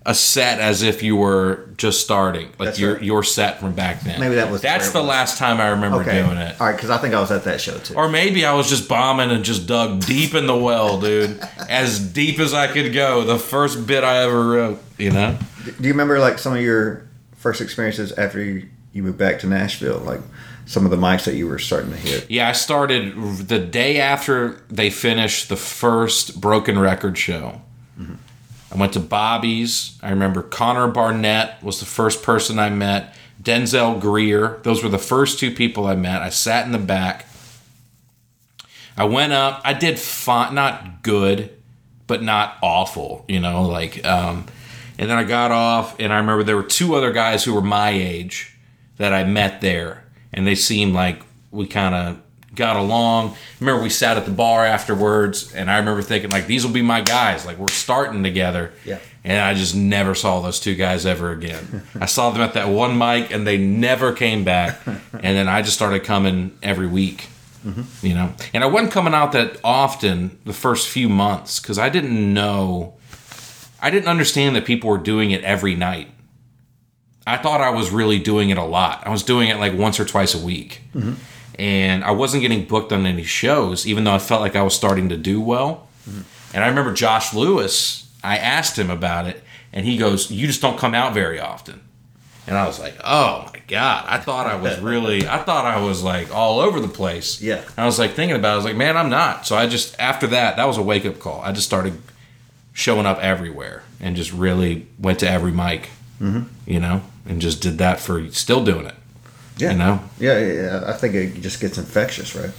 [0.08, 3.04] a set as if you were just starting, like That's your right.
[3.04, 4.20] your set from back then.
[4.20, 5.08] Maybe that was that's the was.
[5.10, 6.22] last time I remember Okay.
[6.22, 6.60] doing it.
[6.62, 7.96] All right, because I think I was at that show too.
[7.96, 11.40] Or maybe I was just bombing and just dug deep in the well, dude.
[11.70, 13.24] as deep as I could go.
[13.24, 15.38] The first bit I ever wrote, you know?
[15.66, 19.48] Do you remember like some of your first experiences after you, you moved back to
[19.48, 19.98] Nashville?
[20.00, 20.22] Like
[20.68, 22.30] some of the mics that you were starting to hit.
[22.30, 23.16] Yeah, I started
[23.48, 27.62] the day after they finished the first Broken Record show.
[28.76, 29.98] I went to Bobby's.
[30.04, 33.16] I remember Connor Barnett was the first person I met.
[33.42, 34.60] Denzel Greer.
[34.64, 36.22] Those were the first two people I met.
[36.22, 37.26] I sat in the back.
[38.98, 39.62] I went up.
[39.64, 41.56] I did fine, not good,
[42.06, 43.24] but not awful.
[43.30, 44.06] You know, like.
[44.06, 44.46] Um,
[44.98, 47.62] and then I got off, and I remember there were two other guys who were
[47.62, 48.58] my age
[48.98, 52.22] that I met there, and they seemed like we kind of
[52.56, 53.36] got along.
[53.60, 56.82] Remember, we sat at the bar afterwards, and I remember thinking like, these will be
[56.82, 57.46] my guys.
[57.46, 58.74] Like we're starting together.
[58.84, 59.00] Yeah.
[59.24, 61.84] And I just never saw those two guys ever again.
[62.00, 64.80] I saw them at that one mic, and they never came back.
[65.14, 67.30] And then I just started coming every week.
[67.66, 68.06] Mm-hmm.
[68.06, 71.90] You know, and I wasn't coming out that often the first few months because I
[71.90, 72.94] didn't know,
[73.82, 76.12] I didn't understand that people were doing it every night.
[77.26, 79.06] I thought I was really doing it a lot.
[79.06, 80.82] I was doing it like once or twice a week.
[80.94, 81.14] Mm-hmm.
[81.58, 84.76] And I wasn't getting booked on any shows, even though I felt like I was
[84.76, 85.88] starting to do well.
[86.54, 90.62] And I remember Josh Lewis, I asked him about it, and he goes, You just
[90.62, 91.82] don't come out very often.
[92.48, 94.06] And I was like, Oh my God.
[94.08, 97.42] I thought I was really, I thought I was like all over the place.
[97.42, 97.58] Yeah.
[97.58, 98.54] And I was like thinking about it.
[98.54, 99.46] I was like, Man, I'm not.
[99.46, 101.42] So I just, after that, that was a wake up call.
[101.42, 102.02] I just started
[102.72, 105.90] showing up everywhere and just really went to every mic,
[106.22, 106.44] mm-hmm.
[106.66, 108.96] you know, and just did that for still doing it.
[109.58, 109.72] Yeah.
[109.72, 110.00] You know?
[110.20, 110.84] Yeah, yeah.
[110.86, 112.52] I think it just gets infectious, right?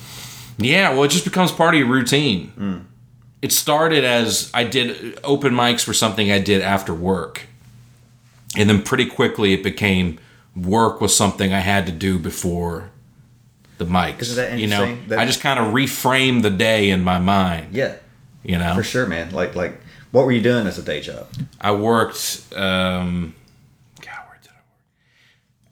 [0.59, 2.87] Yeah, well, it just becomes part of your routine.
[3.43, 7.43] It started as I did open mics for something I did after work.
[8.57, 10.19] And then pretty quickly it became
[10.57, 12.91] work was something I had to do before
[13.77, 14.23] the mics.
[14.23, 14.97] Isn't that You know.
[15.09, 17.75] That- I just kind of reframed the day in my mind.
[17.75, 17.97] Yeah,
[18.43, 19.33] You know, for sure, man.
[19.33, 19.79] Like, like,
[20.13, 21.27] what were you doing as a day job?
[21.61, 22.41] I worked.
[22.57, 23.35] Um,
[24.01, 24.81] God, where did I work?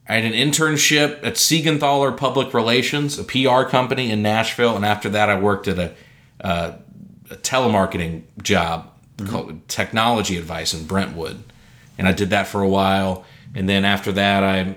[0.09, 5.09] I had an internship at Siegenthaler Public Relations, a PR company in Nashville, and after
[5.11, 5.95] that, I worked at a,
[6.43, 6.73] uh,
[7.31, 8.91] a telemarketing job
[9.27, 11.43] called Technology Advice in Brentwood,
[11.97, 13.25] and I did that for a while.
[13.55, 14.75] And then after that, I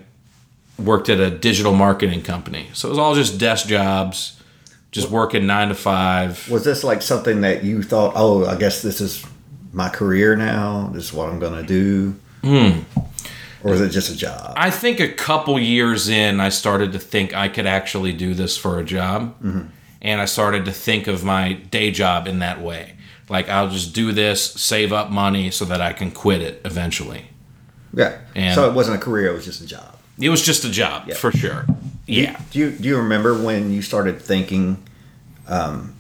[0.81, 2.69] worked at a digital marketing company.
[2.73, 4.41] So it was all just desk jobs,
[4.91, 6.49] just working nine to five.
[6.49, 9.25] Was this like something that you thought, oh, I guess this is
[9.73, 10.89] my career now.
[10.93, 12.15] This is what I'm gonna do.
[13.63, 14.53] Or was it just a job?
[14.55, 18.55] I think a couple years in, I started to think I could actually do this
[18.57, 19.35] for a job.
[20.01, 22.93] And I started to think of my day job in that way.
[23.29, 27.29] Like, I'll just do this, save up money so that I can quit it eventually.
[27.93, 28.17] yeah.
[28.35, 29.97] And- so it wasn't a career; it was just a job.
[30.19, 31.15] It was just a job, Yeah.
[31.15, 31.65] for sure.
[32.05, 32.39] Yeah.
[32.51, 34.77] Do you do you remember when you started thinking,
[35.47, 35.93] um,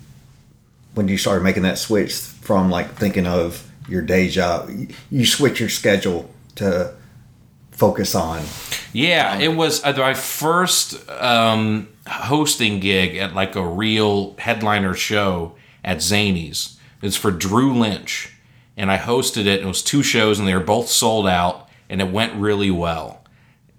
[0.93, 4.69] when you started making that switch from like thinking of your day job,
[5.09, 6.93] you switch your schedule to
[7.77, 8.43] focus on.
[8.91, 15.55] Yeah, it was uh, my first um, hosting gig at like a real headliner show
[15.83, 16.77] at Zanies.
[17.01, 18.33] It's for Drew Lynch,
[18.75, 19.61] and I hosted it.
[19.61, 23.23] It was two shows, and they were both sold out, and it went really well.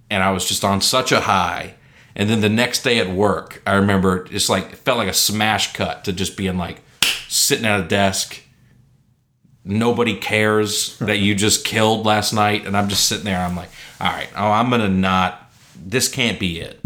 [0.09, 1.75] And I was just on such a high.
[2.15, 5.13] And then the next day at work, I remember it's like it felt like a
[5.13, 6.83] smash cut to just being like
[7.29, 8.43] sitting at a desk.
[9.65, 13.41] Nobody cares that you just killed last night, and I'm just sitting there.
[13.41, 13.69] I'm like,
[14.01, 15.51] all right, oh, I'm gonna not.
[15.77, 16.81] This can't be it.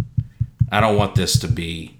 [0.70, 1.96] I don't want this to be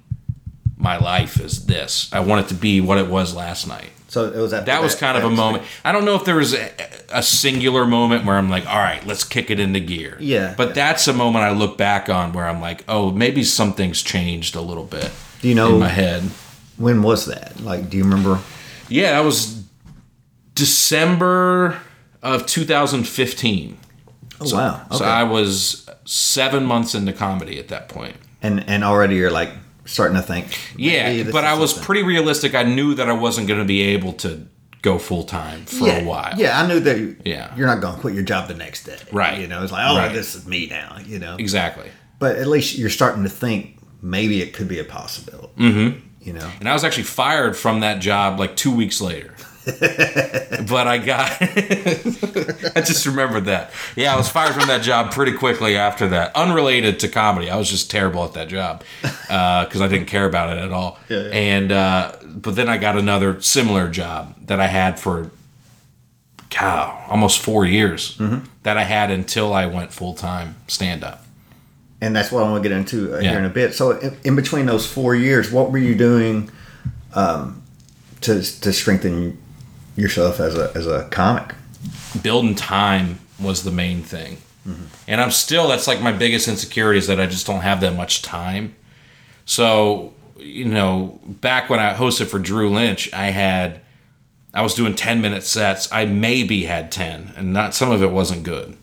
[0.76, 1.38] my life.
[1.40, 2.10] Is this?
[2.12, 3.90] I want it to be what it was last night.
[4.08, 5.64] So it was at That was kind of a moment.
[5.84, 6.70] I don't know if there was a,
[7.10, 10.18] a singular moment where I'm like, all right, let's kick it into gear.
[10.20, 10.74] Yeah, But yeah.
[10.74, 14.60] that's a moment I look back on where I'm like, oh, maybe something's changed a
[14.60, 16.24] little bit Do you know in my head.
[16.76, 17.60] when was that?
[17.60, 18.40] Like, do you remember?
[18.90, 19.61] Yeah, that was
[20.54, 21.78] December
[22.22, 23.78] of 2015.
[24.40, 24.82] Oh wow!
[24.86, 24.96] Okay.
[24.98, 28.16] So I was seven months into comedy at that point.
[28.42, 29.50] and and already you're like
[29.84, 30.58] starting to think.
[30.76, 31.84] Yeah, but I was something.
[31.86, 32.54] pretty realistic.
[32.54, 34.46] I knew that I wasn't going to be able to
[34.82, 36.32] go full time for yeah, a while.
[36.36, 37.16] Yeah, I knew that.
[37.24, 37.54] Yeah.
[37.56, 38.96] you're not going to quit your job the next day.
[39.12, 39.38] Right.
[39.40, 40.12] You know, it's like, oh, Right.
[40.12, 40.98] this is me now.
[41.06, 41.88] You know, exactly.
[42.18, 45.52] but at least you're starting to think maybe it could be a possibility.
[45.56, 45.98] Mm-hmm.
[46.20, 49.34] You know, And I was actually fired from that job like two weeks later.
[50.68, 53.70] but I got, I just remembered that.
[53.96, 56.34] Yeah, I was fired from that job pretty quickly after that.
[56.34, 57.48] Unrelated to comedy.
[57.50, 60.98] I was just terrible at that job because I didn't care about it at all.
[61.08, 61.28] Yeah, yeah.
[61.30, 65.30] And, uh, but then I got another similar job that I had for
[66.50, 68.18] cow, almost four years
[68.62, 71.24] that I had until I went full time stand up.
[72.00, 73.30] and that's what I want to get into uh, Yeah.
[73.30, 73.74] here in a bit.
[73.74, 76.50] So, in, in between those four years, what were you doing
[77.14, 77.62] um,
[78.22, 79.38] to to strengthen
[79.96, 81.54] yourself as a as a comic?
[82.20, 84.38] building time was the main thing.
[85.08, 87.96] And I'm still that's like my biggest insecurity is that I just don't have that
[87.96, 88.76] much time.
[89.44, 93.80] So, you know, back when I hosted for Drew Lynch, I had
[94.54, 95.90] I was doing 10 minute sets.
[95.90, 98.76] I maybe had 10 and not some of it wasn't good.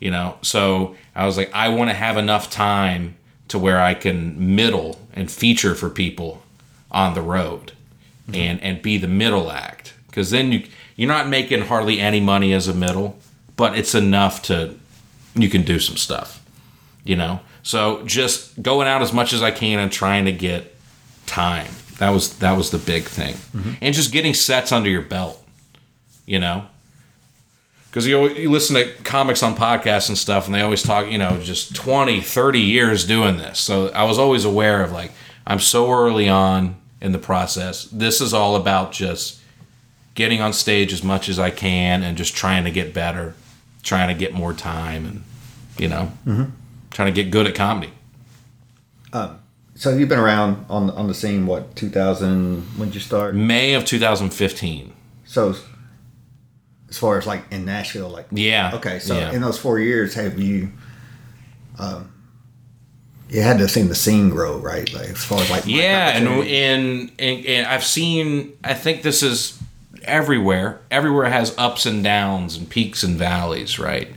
[0.00, 3.16] You know, so I was like I want to have enough time
[3.48, 6.42] to where I can middle and feature for people
[6.90, 7.72] on the road
[8.34, 10.62] and and be the middle act because then you
[10.94, 13.18] you're not making hardly any money as a middle
[13.56, 14.78] but it's enough to
[15.34, 16.42] you can do some stuff
[17.04, 17.40] you know?
[17.62, 20.74] So just going out as much as i can and trying to get
[21.26, 21.70] time.
[21.98, 23.34] That was that was the big thing.
[23.34, 23.72] Mm-hmm.
[23.80, 25.38] And just getting sets under your belt
[26.24, 26.66] you know?
[27.86, 31.18] Because you, you listen to comics on podcasts and stuff and they always talk you
[31.18, 33.58] know just 20 30 years doing this.
[33.58, 35.12] So i was always aware of like
[35.46, 37.84] i'm so early on in the process.
[37.84, 39.40] This is all about just
[40.14, 43.34] getting on stage as much as i can and just trying to get better
[43.82, 45.22] trying to get more time and
[45.78, 46.12] you know
[46.90, 47.90] trying to get good at comedy
[49.74, 51.46] So you've been around on on the scene.
[51.46, 52.62] What 2000?
[52.78, 53.34] When did you start?
[53.34, 54.92] may of 2015
[55.24, 55.54] So
[56.90, 59.32] as far as like in Nashville, like yeah Okay, so yeah.
[59.32, 60.70] in those four years, have you,
[61.78, 62.12] um,
[63.30, 64.92] you had to seen the scene grow, right?
[64.92, 68.52] Like as far as like Yeah, and in, and and I've seen.
[68.62, 69.58] I think this is
[70.04, 70.80] everywhere.
[70.90, 74.08] Everywhere has ups and downs and peaks and valleys, right?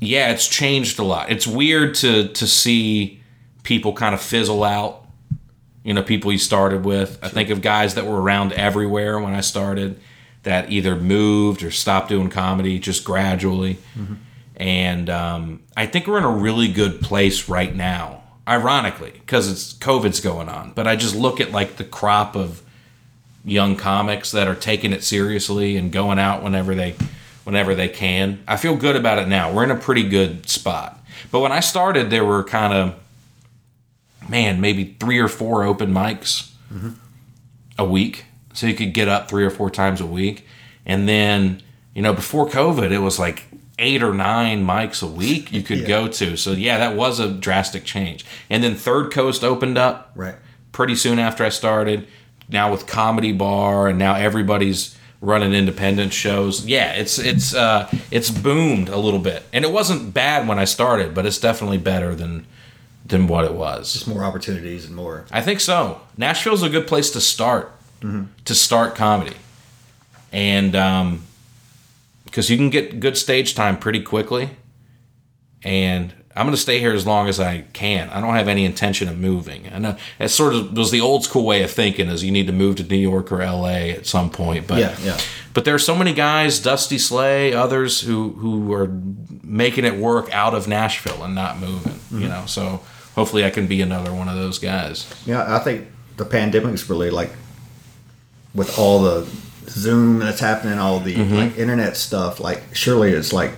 [0.00, 1.30] Yeah, it's changed a lot.
[1.30, 3.20] It's weird to to see
[3.62, 5.06] people kind of fizzle out.
[5.84, 7.18] You know, people you started with.
[7.22, 9.98] I think of guys that were around everywhere when I started
[10.44, 13.78] that either moved or stopped doing comedy just gradually.
[14.56, 19.72] And um, I think we're in a really good place right now, ironically, because it's
[19.74, 20.72] COVID's going on.
[20.72, 22.62] But I just look at like the crop of
[23.44, 26.94] young comics that are taking it seriously and going out whenever they
[27.44, 28.42] whenever they can.
[28.46, 29.52] I feel good about it now.
[29.52, 30.98] We're in a pretty good spot.
[31.30, 32.94] But when I started, there were kind of
[34.28, 36.90] man, maybe three or four open mics mm-hmm.
[37.78, 38.26] a week.
[38.54, 40.46] So you could get up three or four times a week.
[40.84, 41.62] And then,
[41.94, 43.44] you know, before COVID, it was like
[43.78, 45.88] eight or nine mics a week you could Yeah.
[45.88, 46.36] go to.
[46.36, 48.24] So yeah, that was a drastic change.
[48.50, 50.36] And then Third Coast opened up right.
[50.70, 52.06] pretty soon after I started.
[52.52, 56.66] Now with Comedy Bar and now everybody's running independent shows.
[56.66, 59.44] Yeah, it's it's uh it's boomed a little bit.
[59.52, 62.46] And it wasn't bad when I started, but it's definitely better than
[63.06, 63.92] than what it was.
[63.92, 65.24] Just more opportunities and more.
[65.30, 66.00] I think so.
[66.16, 67.72] Nashville's a good place to start
[68.44, 69.36] to start comedy,
[70.32, 71.22] and um,
[72.24, 74.50] because you can get good stage time pretty quickly.
[75.64, 78.08] And I'm going to stay here as long as I can.
[78.08, 79.68] I don't have any intention of moving.
[79.72, 82.46] I know that sort of was the old school way of thinking is you need
[82.46, 84.66] to move to New York or LA at some point.
[84.66, 85.18] But Yeah, yeah.
[85.52, 88.88] but there are so many guys, Dusty Slay, others who who are
[89.42, 91.98] making it work out of Nashville and not moving.
[92.10, 92.80] You know, so
[93.14, 95.06] hopefully I can be another one of those guys.
[95.26, 97.30] Yeah, I think the pandemic's really like
[98.54, 99.26] with all the
[99.68, 101.34] Zoom that's happening, all the Mm-hmm.
[101.34, 102.40] like internet stuff.
[102.40, 103.52] Like, surely it's like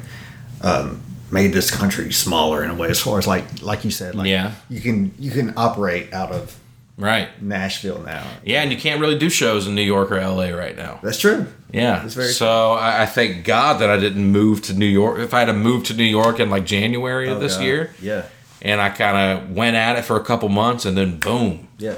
[0.62, 1.00] um,
[1.34, 2.88] made this country smaller in a way.
[2.88, 4.52] As far as like, like you said, like Yeah.
[4.70, 6.56] you can you can operate out of
[6.96, 7.28] Right.
[7.42, 8.24] Nashville now.
[8.44, 11.00] Yeah, and you can't really do shows in New York or LA right now.
[11.02, 11.46] That's true.
[11.72, 11.98] Yeah.
[11.98, 15.18] That's very so I, I thank God that I didn't move to New York.
[15.18, 17.64] If I had to move to New York in like January of Oh, this God.
[17.64, 18.22] year, Yeah,
[18.62, 21.96] and I kind of went at it for a couple months, and then boom, yeah,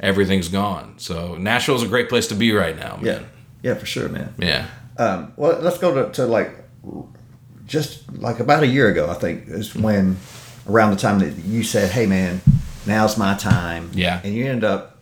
[0.00, 0.94] everything's gone.
[0.96, 3.20] So Nashville's a great place to be right now, yeah,
[3.62, 4.32] yeah, for sure, man.
[4.38, 4.66] Yeah.
[4.96, 6.50] Um, well, let's go to, to like
[7.66, 10.16] just like about a year ago, I think is when
[10.68, 12.40] around the time that you said, "Hey, man,
[12.86, 14.20] now's my time." Yeah.
[14.24, 14.98] and you end up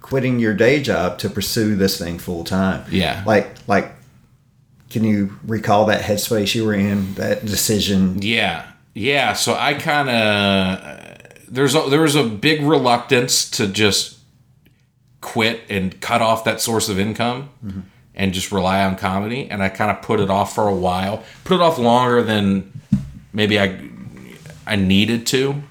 [0.00, 2.84] quitting your day job to pursue this thing full time.
[2.90, 3.22] Yeah.
[3.26, 3.92] like like,
[4.90, 7.14] can you recall that headspace you were in?
[7.14, 8.20] That decision.
[8.22, 9.32] Yeah, yeah.
[9.32, 14.18] So I kind of there's a, there was a big reluctance to just
[15.20, 17.80] quit and cut off that source of income mm-hmm.
[18.14, 21.24] And just rely on comedy, and I kind of put it off for a while.
[21.44, 22.72] Put it off longer than
[23.32, 23.78] maybe I
[24.66, 25.62] I needed to.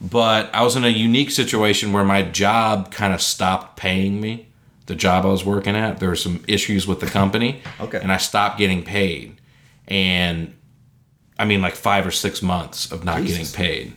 [0.00, 4.48] But I was in a unique situation where my job kind of stopped paying me.
[4.86, 7.62] The job I was working at, there were some issues with the company.
[7.80, 8.00] Okay.
[8.02, 9.40] And I stopped getting paid.
[9.86, 10.54] And
[11.38, 13.52] I mean, like five or six months of not Jesus.
[13.52, 13.94] getting paid.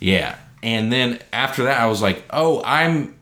[0.00, 0.36] Yeah.
[0.62, 3.14] And then after that, I was like, oh, I'm,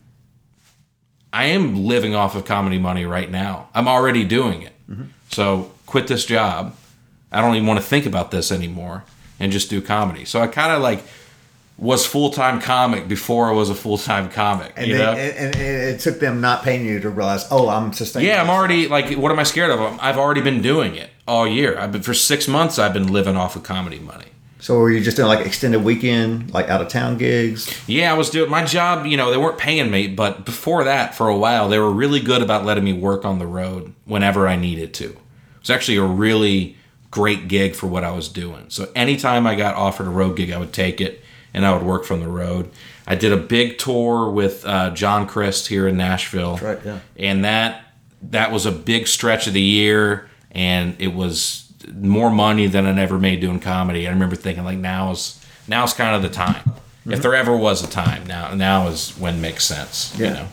[1.33, 3.69] I am living off of comedy money right now.
[3.75, 4.73] I'm already doing it.
[4.90, 5.05] Mm-hmm.
[5.31, 6.75] So quit this job.
[7.31, 9.05] I don't even want to think about this anymore
[9.38, 10.25] and just do comedy.
[10.25, 11.03] So I kind of like
[11.79, 14.73] was full time comic before I was a full time comic.
[14.77, 15.12] And, you they, know?
[15.12, 18.29] and, and it took them not paying you to realize, oh, I'm sustaining.
[18.29, 19.81] yeah, I'm already like, what am I scared of?
[20.01, 21.79] I've already been doing it all year.
[21.79, 22.79] I've been for six months.
[22.79, 24.27] I've been living off of comedy money.
[24.61, 27.75] So were you just doing like extended weekend, like out of town gigs?
[27.88, 29.07] Yeah, I was doing my job.
[29.07, 32.20] You know, they weren't paying me, but before that, for a while, they were really
[32.20, 35.07] good about letting me work on the road whenever I needed to.
[35.07, 35.18] It
[35.61, 36.77] was actually a really
[37.11, 38.66] great gig for what I was doing.
[38.68, 41.83] So anytime I got offered a road gig, I would take it, and I would
[41.83, 42.70] work from the road.
[43.07, 47.01] I did a big tour with uh, John Crist here in Nashville, right, yeah.
[47.16, 47.83] and that
[48.23, 53.01] that was a big stretch of the year, and it was more money than I
[53.01, 54.07] ever made doing comedy.
[54.07, 56.73] I remember thinking like now's now's kind of the time.
[57.07, 60.16] If there ever was a time, now now is when it makes sense.
[60.19, 60.49] You know.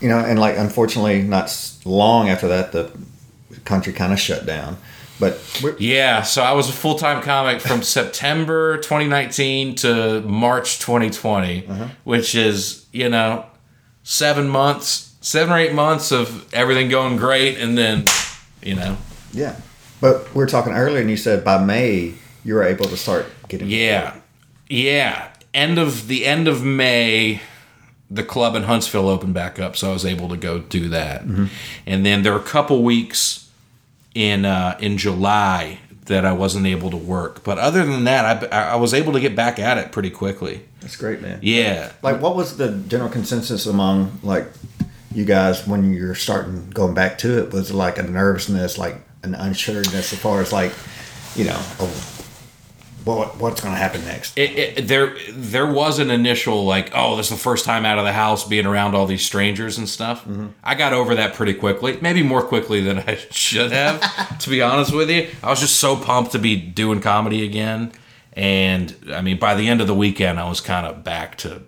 [0.00, 2.90] You know, and like unfortunately, not long after that, the
[3.64, 4.76] country kind of shut down.
[5.22, 11.66] But Yeah, so I was a full time comic from September 2019 to March 2020,
[11.66, 11.88] uh-huh.
[12.02, 13.46] which is, you know,
[14.02, 17.56] seven months, seven or eight months of everything going great.
[17.58, 18.06] And then,
[18.62, 18.96] you know,
[19.32, 19.56] yeah,
[20.02, 23.24] but we were talking earlier, and you said by May you were able to start
[23.48, 23.68] getting.
[23.70, 24.16] yeah,
[24.68, 25.28] yeah.
[25.54, 27.40] End of the end of May,
[28.10, 31.22] the club in Huntsville opened back up, so I was able to go do that.
[31.86, 33.48] And then there were a couple weeks
[34.14, 38.72] in uh, in July that I wasn't able to work, but other than that, I,
[38.72, 40.62] I was able to get back at it pretty quickly.
[40.80, 41.38] That's great, man.
[41.42, 44.46] Yeah, Like, what was the general consensus among like
[45.14, 47.52] you guys when you're starting going back to it?
[47.52, 50.72] Was it like a nervousness, like an unsureness as far as like,
[51.34, 52.12] you know, oh,
[53.04, 54.36] what what's going to happen next?
[54.38, 57.98] it, it, there there was an initial like, oh, this is the first time out
[57.98, 60.26] of the house, being around all these strangers and stuff.
[60.62, 64.62] I got over that pretty quickly, maybe more quickly than I should have, to be
[64.62, 65.28] honest with you.
[65.42, 67.92] I was just so pumped to be doing comedy again,
[68.34, 71.62] and I mean, by the end of the weekend, I was kind of back to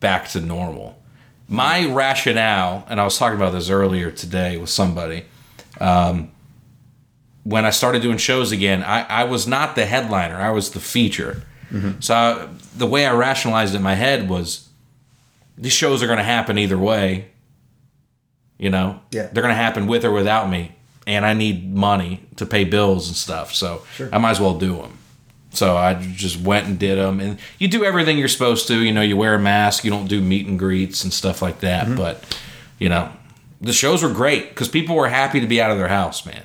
[0.00, 0.96] back to normal.
[1.48, 5.24] My rationale, and I was talking about this earlier today with somebody.
[5.80, 6.30] Um,
[7.44, 10.36] when I started doing shows again, I, I was not the headliner.
[10.36, 11.42] I was the feature.
[11.72, 12.00] Mm-hmm.
[12.00, 14.68] So I, the way I rationalized it in my head was
[15.56, 17.28] these shows are going to happen either way.
[18.58, 19.28] You know, Yeah.
[19.32, 20.72] they're going to happen with or without me,
[21.06, 23.54] and I need money to pay bills and stuff.
[23.54, 24.08] So Sure.
[24.12, 24.98] I might as well do them.
[25.50, 28.82] So I just went and did them, and you do everything you're supposed to.
[28.82, 31.60] You know, you wear a mask, you don't do meet and greets and stuff like
[31.60, 31.86] that.
[31.86, 31.96] Mm-hmm.
[31.96, 32.38] But
[32.78, 33.10] you know,
[33.60, 36.42] the shows were great because people were happy to be out of their house, man.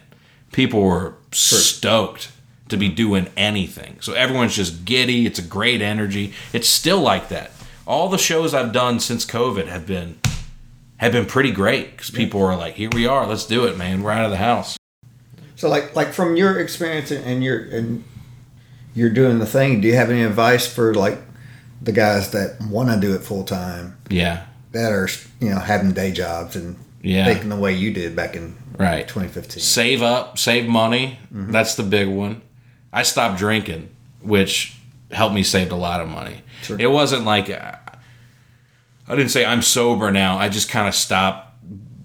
[0.53, 2.31] People were stoked
[2.69, 3.97] to be doing anything.
[3.99, 5.25] So everyone's just giddy.
[5.25, 6.33] It's a great energy.
[6.53, 7.51] It's still like that.
[7.85, 10.19] All the shows I've done since COVID have been
[10.97, 13.27] have been pretty great because people are like, "Here we are.
[13.27, 14.01] Let's do it, man.
[14.03, 14.77] We're out of the house."
[15.57, 18.03] So like like from your experience and- you're and
[18.95, 19.81] you're doing the thing.
[19.81, 21.17] Do you have any advice for like
[21.81, 25.09] the guys that want to do it full time Yeah, that are
[25.41, 27.25] you know having day jobs and Yeah.
[27.25, 29.07] thinking the way you did back in right.
[29.07, 29.61] 2015?
[29.61, 31.19] Save up, save money.
[31.31, 32.41] That's the big one.
[32.91, 33.89] I stopped drinking,
[34.21, 34.75] which
[35.11, 36.41] helped me save a lot of money.
[36.63, 36.77] Sure.
[36.79, 37.75] It wasn't like uh,
[39.07, 40.37] I didn't say I'm sober now.
[40.37, 41.49] I just kind of stopped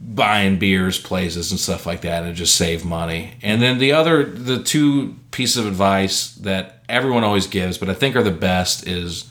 [0.01, 3.35] buying beers, places, and stuff like that, and just save money.
[3.41, 7.95] And then the other, the two pieces of advice that everyone always gives, but I
[7.95, 9.31] think are the best, is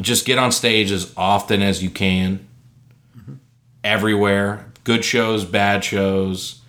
[0.00, 2.46] just get on stage as often as you can,
[3.84, 4.66] everywhere.
[4.84, 6.60] Good shows, bad shows.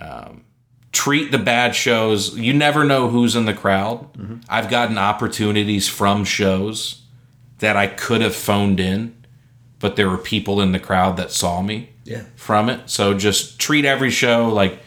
[0.00, 0.44] Um,
[0.92, 2.36] treat the bad shows.
[2.36, 4.06] You never know who's in the crowd.
[4.48, 7.02] I've gotten opportunities from shows
[7.58, 9.14] that I could have phoned in,
[9.78, 12.22] but there were people in the crowd that saw me Yeah.
[12.36, 12.80] from it.
[12.86, 14.80] So just treat every show like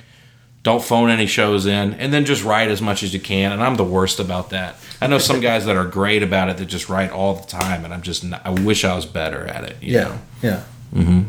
[0.64, 3.52] don't phone any shows in and then just write as much as you can.
[3.52, 4.76] And I'm the worst about that.
[5.02, 7.86] I know some guys that are great about it that just write all the time
[7.86, 9.78] and I'm just not, I wish I was better at it.
[9.82, 10.20] You know?
[10.42, 10.64] Yeah.
[10.96, 11.20] Yeah.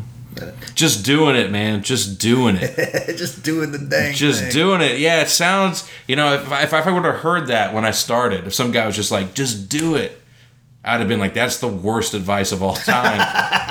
[0.75, 1.83] Just doing it, man.
[1.83, 3.15] Just doing it.
[3.17, 4.13] just doing the dang.
[4.13, 4.51] just thing.
[4.51, 4.99] doing it.
[4.99, 7.91] Yeah, it sounds, you know, if I, if I would have heard that when I
[7.91, 10.21] started, if some guy was just like, just do it,
[10.83, 13.19] I'd have been like, that's the worst advice of all time.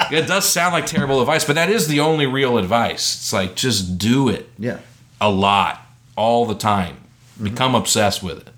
[0.13, 3.15] it does sound like terrible advice, but that is the only real advice.
[3.15, 4.79] It's like, just do it Yeah.
[5.21, 5.81] a lot,
[6.17, 6.97] all the time.
[7.41, 7.83] Become mm-hmm.
[7.83, 8.49] obsessed with it,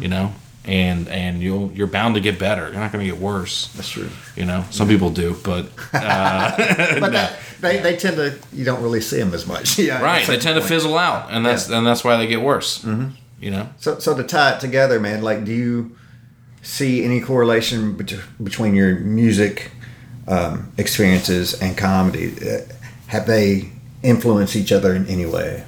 [0.00, 0.32] you know?
[0.66, 2.64] And and you'll you're bound to get better.
[2.70, 3.68] You're not going to get worse.
[3.74, 4.10] That's true.
[4.36, 5.92] You know, some people do, but But
[7.12, 9.78] that, they, they tend to you don't really see them as much.
[9.78, 10.02] Yeah.
[10.02, 12.84] right, they tend to fizzle out, and that's and that's why they get worse.
[12.84, 13.10] Mm-hmm.
[13.40, 15.96] You know, So so to tie it together, man, like do you
[16.62, 19.70] see any correlation bet- between your music
[20.28, 22.34] um, experiences and comedy?
[22.46, 22.60] Uh,
[23.06, 23.70] have they
[24.02, 25.64] influenced each other in any way?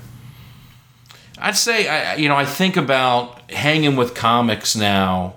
[1.42, 5.36] I'd say I you know I think about hanging with comics now.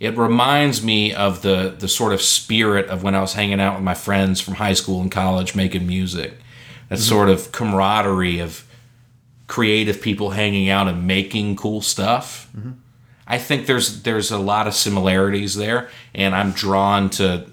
[0.00, 3.76] It reminds me of the the sort of spirit of when I was hanging out
[3.76, 6.34] with my friends from high school and college making music.
[6.88, 7.04] That mm-hmm.
[7.04, 8.66] sort of camaraderie of
[9.46, 12.48] creative people hanging out and making cool stuff.
[12.56, 12.72] Mm-hmm.
[13.26, 17.46] I think there's there's a lot of similarities there, and I'm drawn to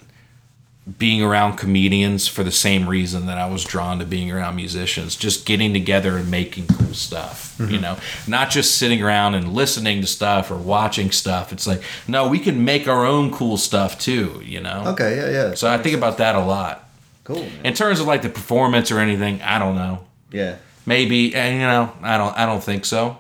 [0.98, 5.16] being around comedians for the same reason that I was drawn to being around musicians,
[5.16, 7.56] just getting together and making cool stuff.
[7.60, 7.82] You mm-hmm.
[7.82, 11.54] know, not just sitting around and listening to stuff or watching stuff.
[11.54, 14.42] It's like, no, we can make our own cool stuff too.
[14.44, 14.84] You know.
[14.88, 15.54] Okay, yeah, yeah.
[15.54, 16.90] So I think about that a lot.
[17.24, 17.42] cool.
[17.42, 17.66] man.
[17.66, 20.06] In terms of like the performance or anything, I don't know.
[20.32, 20.58] Yeah.
[20.86, 23.20] Maybe, and you know, I don't, I don't think so.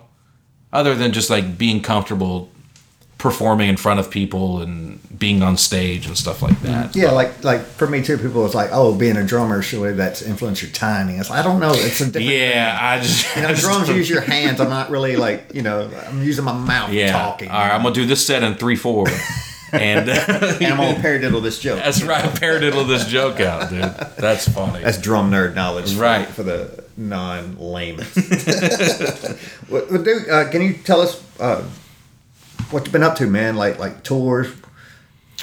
[0.74, 2.50] Other than just like being comfortable
[3.22, 6.95] performing in front of people and being on stage and stuff like that.
[6.95, 10.24] Yeah, like like for me too, people was like, "Oh, being a drummer, surely that's
[10.24, 11.72] influenced your timing." It's like, I don't know.
[11.74, 12.26] It's a different.
[12.28, 14.59] Yeah, I just, You know, just drums don't- use your hands.
[14.59, 15.89] I'm not really like you know.
[16.07, 17.11] I'm using my mouth Yeah.
[17.11, 17.49] talking.
[17.49, 19.07] All right, I'm gonna do this set in three four,
[19.72, 21.78] and and I'm gonna paradiddle this joke.
[21.78, 22.26] that's right.
[22.26, 23.82] Paradiddle this joke out, dude.
[24.17, 24.84] That's funny.
[24.84, 26.28] That's drum nerd knowledge, Right.
[26.28, 28.05] For the non-layman.
[29.69, 31.63] well, well, dude, uh, can you tell us uh,
[32.72, 33.55] what you've been up to, man?
[33.55, 34.47] Like like tours,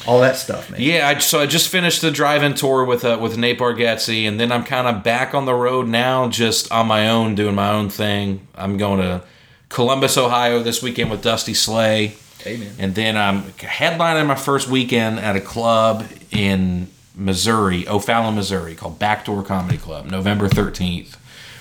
[0.07, 0.81] all that stuff, man.
[0.81, 4.39] Yeah, I, so I just finished the drive-in tour with uh, with Nate Bargatze, and
[4.39, 7.70] then I'm kind of back on the road now, just on my own, doing my
[7.70, 8.47] own thing.
[8.55, 9.22] I'm going to
[9.68, 12.14] Columbus, Ohio this weekend with Dusty Slay,
[12.47, 12.74] Amen.
[12.79, 18.99] and then I'm headlining my first weekend at a club in Missouri, O'Fallon, Missouri, called
[18.99, 21.16] Backdoor Comedy Club, November 13th.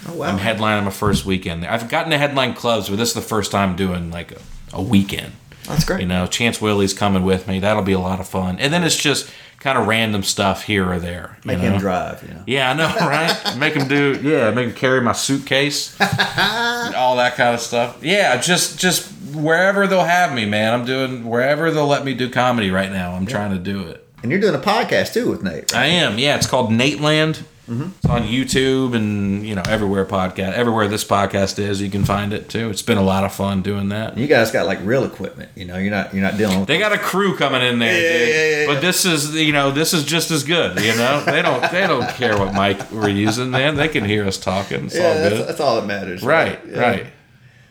[0.08, 0.28] Oh wow.
[0.28, 1.66] I'm headlining my first weekend.
[1.66, 4.42] I've gotten to headline clubs, but this is the first time doing like a,
[4.74, 5.34] a weekend.
[5.68, 6.02] That's great.
[6.02, 7.60] You know, Chance Willie's coming with me.
[7.60, 8.58] That'll be a lot of fun.
[8.60, 11.38] And then it's just kind of random stuff here or there.
[11.44, 11.74] you Make know?
[11.74, 12.24] him drive.
[12.24, 12.44] You know.
[12.48, 13.58] Yeah, I know, right?
[13.58, 18.04] make him do, yeah, make him carry my suitcase, all that kind of stuff.
[18.04, 20.74] Yeah, just just wherever they'll have me, man.
[20.74, 23.14] I'm doing wherever they'll let me do comedy right now.
[23.14, 24.04] I'm trying to do it.
[24.24, 25.72] And you're doing a podcast too with Nate.
[25.74, 25.82] Right?
[25.82, 26.18] I am.
[26.18, 27.44] Yeah, it's called Nateland.
[27.68, 27.90] Mm-hmm.
[27.98, 32.32] It's on YouTube and you know everywhere podcast, everywhere this podcast is, you can find
[32.32, 32.70] it too.
[32.70, 34.18] It's been a lot of fun doing that.
[34.18, 35.50] You guys got like real equipment.
[35.56, 36.68] You know, you're not you're not dealing with.
[36.70, 38.30] They got a crew coming in there, Yeah, dude.
[38.30, 40.80] yeah, yeah, but this is you know this is just as good.
[40.80, 43.76] You know they don't they don't care what mic we're using, man.
[43.76, 44.86] They can hear us talking.
[44.86, 46.24] It's yeah, all that's, that's all that matters.
[46.24, 46.80] Right, Yeah.
[46.80, 47.08] right.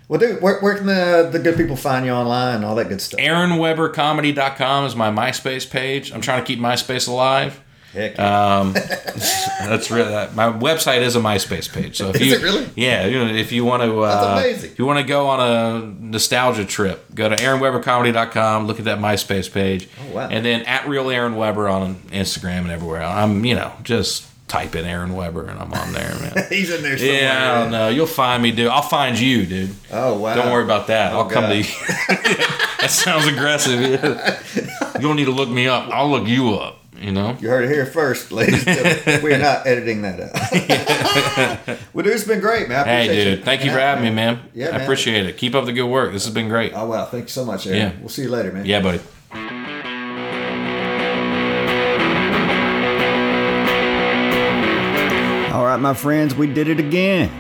[0.08, 2.88] Well, dude, where, where can the, the good people find you online and all that
[2.88, 3.18] good stuff?
[3.18, 6.12] AaronWeberComedy.com is my MySpace page.
[6.12, 7.60] I'm trying to keep MySpace alive.
[7.96, 8.58] Heck yeah.
[8.58, 11.96] Um, that's really my website is a MySpace page.
[11.96, 12.68] So if Is you, it really?
[12.76, 15.86] Yeah, you know, if you want to, uh, if you want to go on a
[16.00, 18.66] nostalgia trip, go to AaronWeberComedy.com.
[18.66, 19.88] Look at that MySpace page.
[19.98, 20.28] Oh, wow.
[20.28, 23.02] And then at Real Aaron Weber on Instagram and everywhere.
[23.02, 26.46] I'm, you know, just type in Aaron Weber and I'm on there, man.
[26.50, 27.22] He's in there somewhere.
[27.22, 27.88] yeah, I don't know.
[27.88, 28.68] You'll find me, dude.
[28.68, 29.74] I'll find you, dude.
[29.90, 30.34] Oh wow.
[30.34, 31.14] Don't worry about that.
[31.14, 31.64] Oh, I'll come to you.
[32.08, 33.80] that sounds aggressive.
[33.80, 35.88] you don't need to look me up.
[35.90, 36.85] I'll look you up.
[36.98, 37.36] You know.
[37.40, 38.66] You heard it here first, ladies.
[38.66, 39.22] and gentlemen.
[39.22, 41.78] we are not editing that out.
[41.94, 42.80] well, dude, it's been great, man.
[42.80, 43.44] I Hey, appreciate dude.
[43.44, 44.40] Thank you for having me, man.
[44.54, 44.80] Yeah, I man.
[44.82, 45.36] appreciate it.
[45.36, 46.12] Keep up the good work.
[46.12, 46.72] This has been great.
[46.74, 47.78] Oh wow, thank you so much, Aaron.
[47.78, 47.92] Yeah.
[48.00, 48.64] We'll see you later, man.
[48.64, 49.00] Yeah, buddy.
[55.52, 57.30] All right, my friends, we did it again.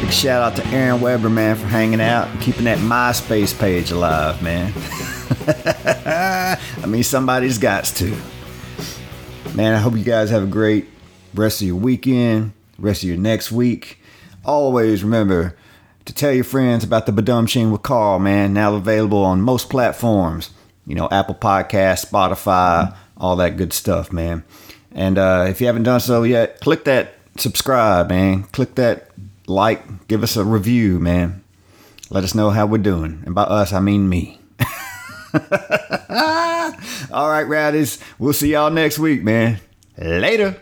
[0.00, 3.92] Big shout out to Aaron Weber, man, for hanging out and keeping that MySpace page
[3.92, 4.72] alive, man.
[6.82, 8.16] I mean, somebody's got to.
[9.54, 10.88] Man, I hope you guys have a great
[11.32, 14.00] rest of your weekend, rest of your next week.
[14.44, 15.56] Always remember
[16.06, 18.52] to tell your friends about the Badum Sheen with Carl, man.
[18.52, 20.50] Now available on most platforms.
[20.88, 24.42] You know, Apple Podcasts, Spotify, all that good stuff, man.
[24.90, 28.42] And uh, if you haven't done so yet, click that subscribe, man.
[28.44, 29.12] Click that
[29.46, 30.08] like.
[30.08, 31.44] Give us a review, man.
[32.10, 33.22] Let us know how we're doing.
[33.24, 34.40] And by us, I mean me.
[37.12, 37.98] all right, rowdies.
[38.18, 39.60] We'll see y'all next week, man.
[39.98, 40.60] Later.